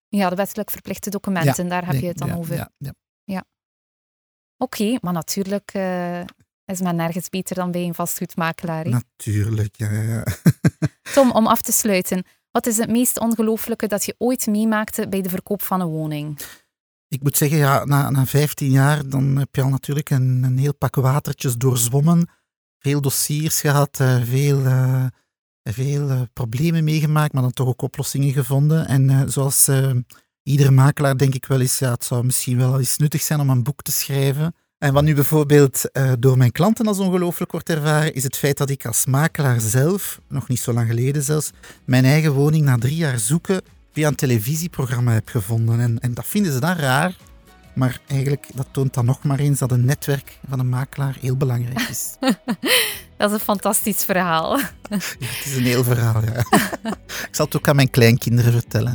Ja, 0.08 0.28
de 0.28 0.36
wettelijk 0.36 0.70
verplichte 0.70 1.10
documenten, 1.10 1.64
ja, 1.64 1.70
daar 1.70 1.86
heb 1.86 2.00
je 2.00 2.06
het 2.06 2.18
dan 2.18 2.28
ja, 2.28 2.34
over. 2.34 2.54
Ja, 2.54 2.70
ja. 2.78 2.94
ja. 3.24 3.44
Oké, 4.58 4.82
okay, 4.82 4.98
maar 5.00 5.12
natuurlijk 5.12 5.72
is 6.64 6.80
men 6.80 6.96
nergens 6.96 7.28
beter 7.28 7.56
dan 7.56 7.70
bij 7.70 7.82
een 7.82 7.94
vastgoedmakelaar. 7.94 8.84
He? 8.84 8.90
Natuurlijk, 8.90 9.76
ja. 9.76 9.90
ja. 9.90 10.24
Tom, 11.14 11.30
om 11.30 11.46
af 11.46 11.62
te 11.62 11.72
sluiten, 11.72 12.24
wat 12.50 12.66
is 12.66 12.76
het 12.76 12.90
meest 12.90 13.20
ongelooflijke 13.20 13.86
dat 13.86 14.04
je 14.04 14.14
ooit 14.18 14.46
meemaakte 14.46 15.08
bij 15.08 15.22
de 15.22 15.28
verkoop 15.28 15.62
van 15.62 15.80
een 15.80 15.86
woning? 15.86 16.38
Ik 17.08 17.22
moet 17.22 17.36
zeggen, 17.36 17.58
ja, 17.58 17.84
na, 17.84 18.10
na 18.10 18.26
15 18.26 18.70
jaar 18.70 19.08
dan 19.08 19.36
heb 19.36 19.54
je 19.54 19.62
al 19.62 19.68
natuurlijk 19.68 20.10
een, 20.10 20.58
heel 20.58 20.74
pak 20.74 20.94
watertjes 20.94 21.56
doorzwommen. 21.56 22.28
Veel 22.78 23.00
dossiers 23.00 23.60
gehad, 23.60 23.98
uh, 24.00 24.22
veel, 24.22 24.58
uh, 24.58 25.04
veel 25.62 26.10
uh, 26.10 26.20
problemen 26.32 26.84
meegemaakt, 26.84 27.32
maar 27.32 27.42
dan 27.42 27.52
toch 27.52 27.68
ook 27.68 27.82
oplossingen 27.82 28.32
gevonden. 28.32 28.86
En 28.86 29.32
zoals 29.32 29.70
iedere 30.42 30.70
makelaar 30.70 31.16
denk 31.16 31.34
ik 31.34 31.46
wel 31.46 31.60
eens, 31.60 31.78
ja, 31.78 31.90
het 31.90 32.04
zou 32.04 32.24
misschien 32.24 32.58
wel 32.58 32.78
eens 32.78 32.96
nuttig 32.96 33.22
zijn 33.22 33.40
om 33.40 33.50
een 33.50 33.62
boek 33.62 33.82
te 33.82 33.92
schrijven. 33.92 34.54
En 34.78 34.92
wat 34.92 35.02
nu 35.02 35.14
bijvoorbeeld 35.14 35.90
door 36.18 36.36
mijn 36.36 36.52
klanten 36.52 36.86
als 36.86 36.98
ongelooflijk 36.98 37.52
wordt 37.52 37.68
ervaren, 37.68 38.14
is 38.14 38.22
het 38.22 38.36
feit 38.36 38.56
dat 38.56 38.70
ik 38.70 38.86
als 38.86 39.06
makelaar 39.06 39.60
zelf, 39.60 40.20
nog 40.28 40.48
niet 40.48 40.60
zo 40.60 40.72
lang 40.72 40.88
geleden 40.88 41.22
zelfs, 41.22 41.50
mijn 41.84 42.04
eigen 42.04 42.32
woning 42.32 42.64
na 42.64 42.76
drie 42.78 42.96
jaar 42.96 43.18
zoeken 43.18 43.60
via 43.96 44.08
een 44.08 44.14
televisieprogramma 44.14 45.12
heb 45.12 45.28
gevonden. 45.28 45.80
En, 45.80 45.98
en 46.00 46.14
dat 46.14 46.26
vinden 46.26 46.52
ze 46.52 46.60
dan 46.60 46.76
raar. 46.76 47.16
Maar 47.74 48.00
eigenlijk, 48.06 48.46
dat 48.54 48.66
toont 48.70 48.94
dan 48.94 49.04
nog 49.04 49.22
maar 49.22 49.38
eens 49.38 49.58
dat 49.58 49.70
een 49.70 49.84
netwerk 49.84 50.38
van 50.48 50.58
een 50.58 50.68
makelaar 50.68 51.16
heel 51.20 51.36
belangrijk 51.36 51.80
is. 51.80 52.16
dat 53.16 53.30
is 53.30 53.32
een 53.32 53.40
fantastisch 53.40 54.04
verhaal. 54.04 54.58
Ja, 54.88 54.96
het 55.26 55.44
is 55.44 55.56
een 55.56 55.64
heel 55.64 55.84
verhaal, 55.84 56.22
ja. 56.22 56.44
Ik 57.28 57.28
zal 57.30 57.46
het 57.46 57.56
ook 57.56 57.68
aan 57.68 57.76
mijn 57.76 57.90
kleinkinderen 57.90 58.52
vertellen. 58.52 58.92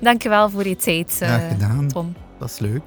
Dankjewel 0.00 0.50
voor 0.50 0.68
je 0.68 0.76
tijd, 0.76 1.16
ja, 1.18 1.38
gedaan. 1.38 1.88
Tom. 1.88 2.14
Dat 2.38 2.50
is 2.50 2.58
leuk. 2.58 2.86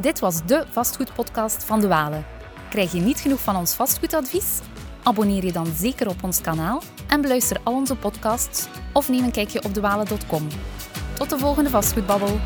Dit 0.00 0.18
was 0.18 0.46
de 0.46 0.66
vastgoedpodcast 0.70 1.64
van 1.64 1.80
De 1.80 1.86
Walen. 1.86 2.24
Krijg 2.70 2.92
je 2.92 3.00
niet 3.00 3.20
genoeg 3.20 3.40
van 3.40 3.56
ons 3.56 3.74
vastgoedadvies? 3.74 4.58
Abonneer 5.06 5.44
je 5.44 5.52
dan 5.52 5.66
zeker 5.66 6.08
op 6.08 6.22
ons 6.22 6.40
kanaal 6.40 6.82
en 7.08 7.20
beluister 7.20 7.60
al 7.62 7.74
onze 7.74 7.96
podcasts 7.96 8.66
of 8.92 9.08
neem 9.08 9.24
een 9.24 9.30
kijkje 9.30 9.62
op 9.62 9.74
dewalen.com. 9.74 10.46
Tot 11.14 11.30
de 11.30 11.38
volgende 11.38 11.70
vastgoedbabbel. 11.70 12.38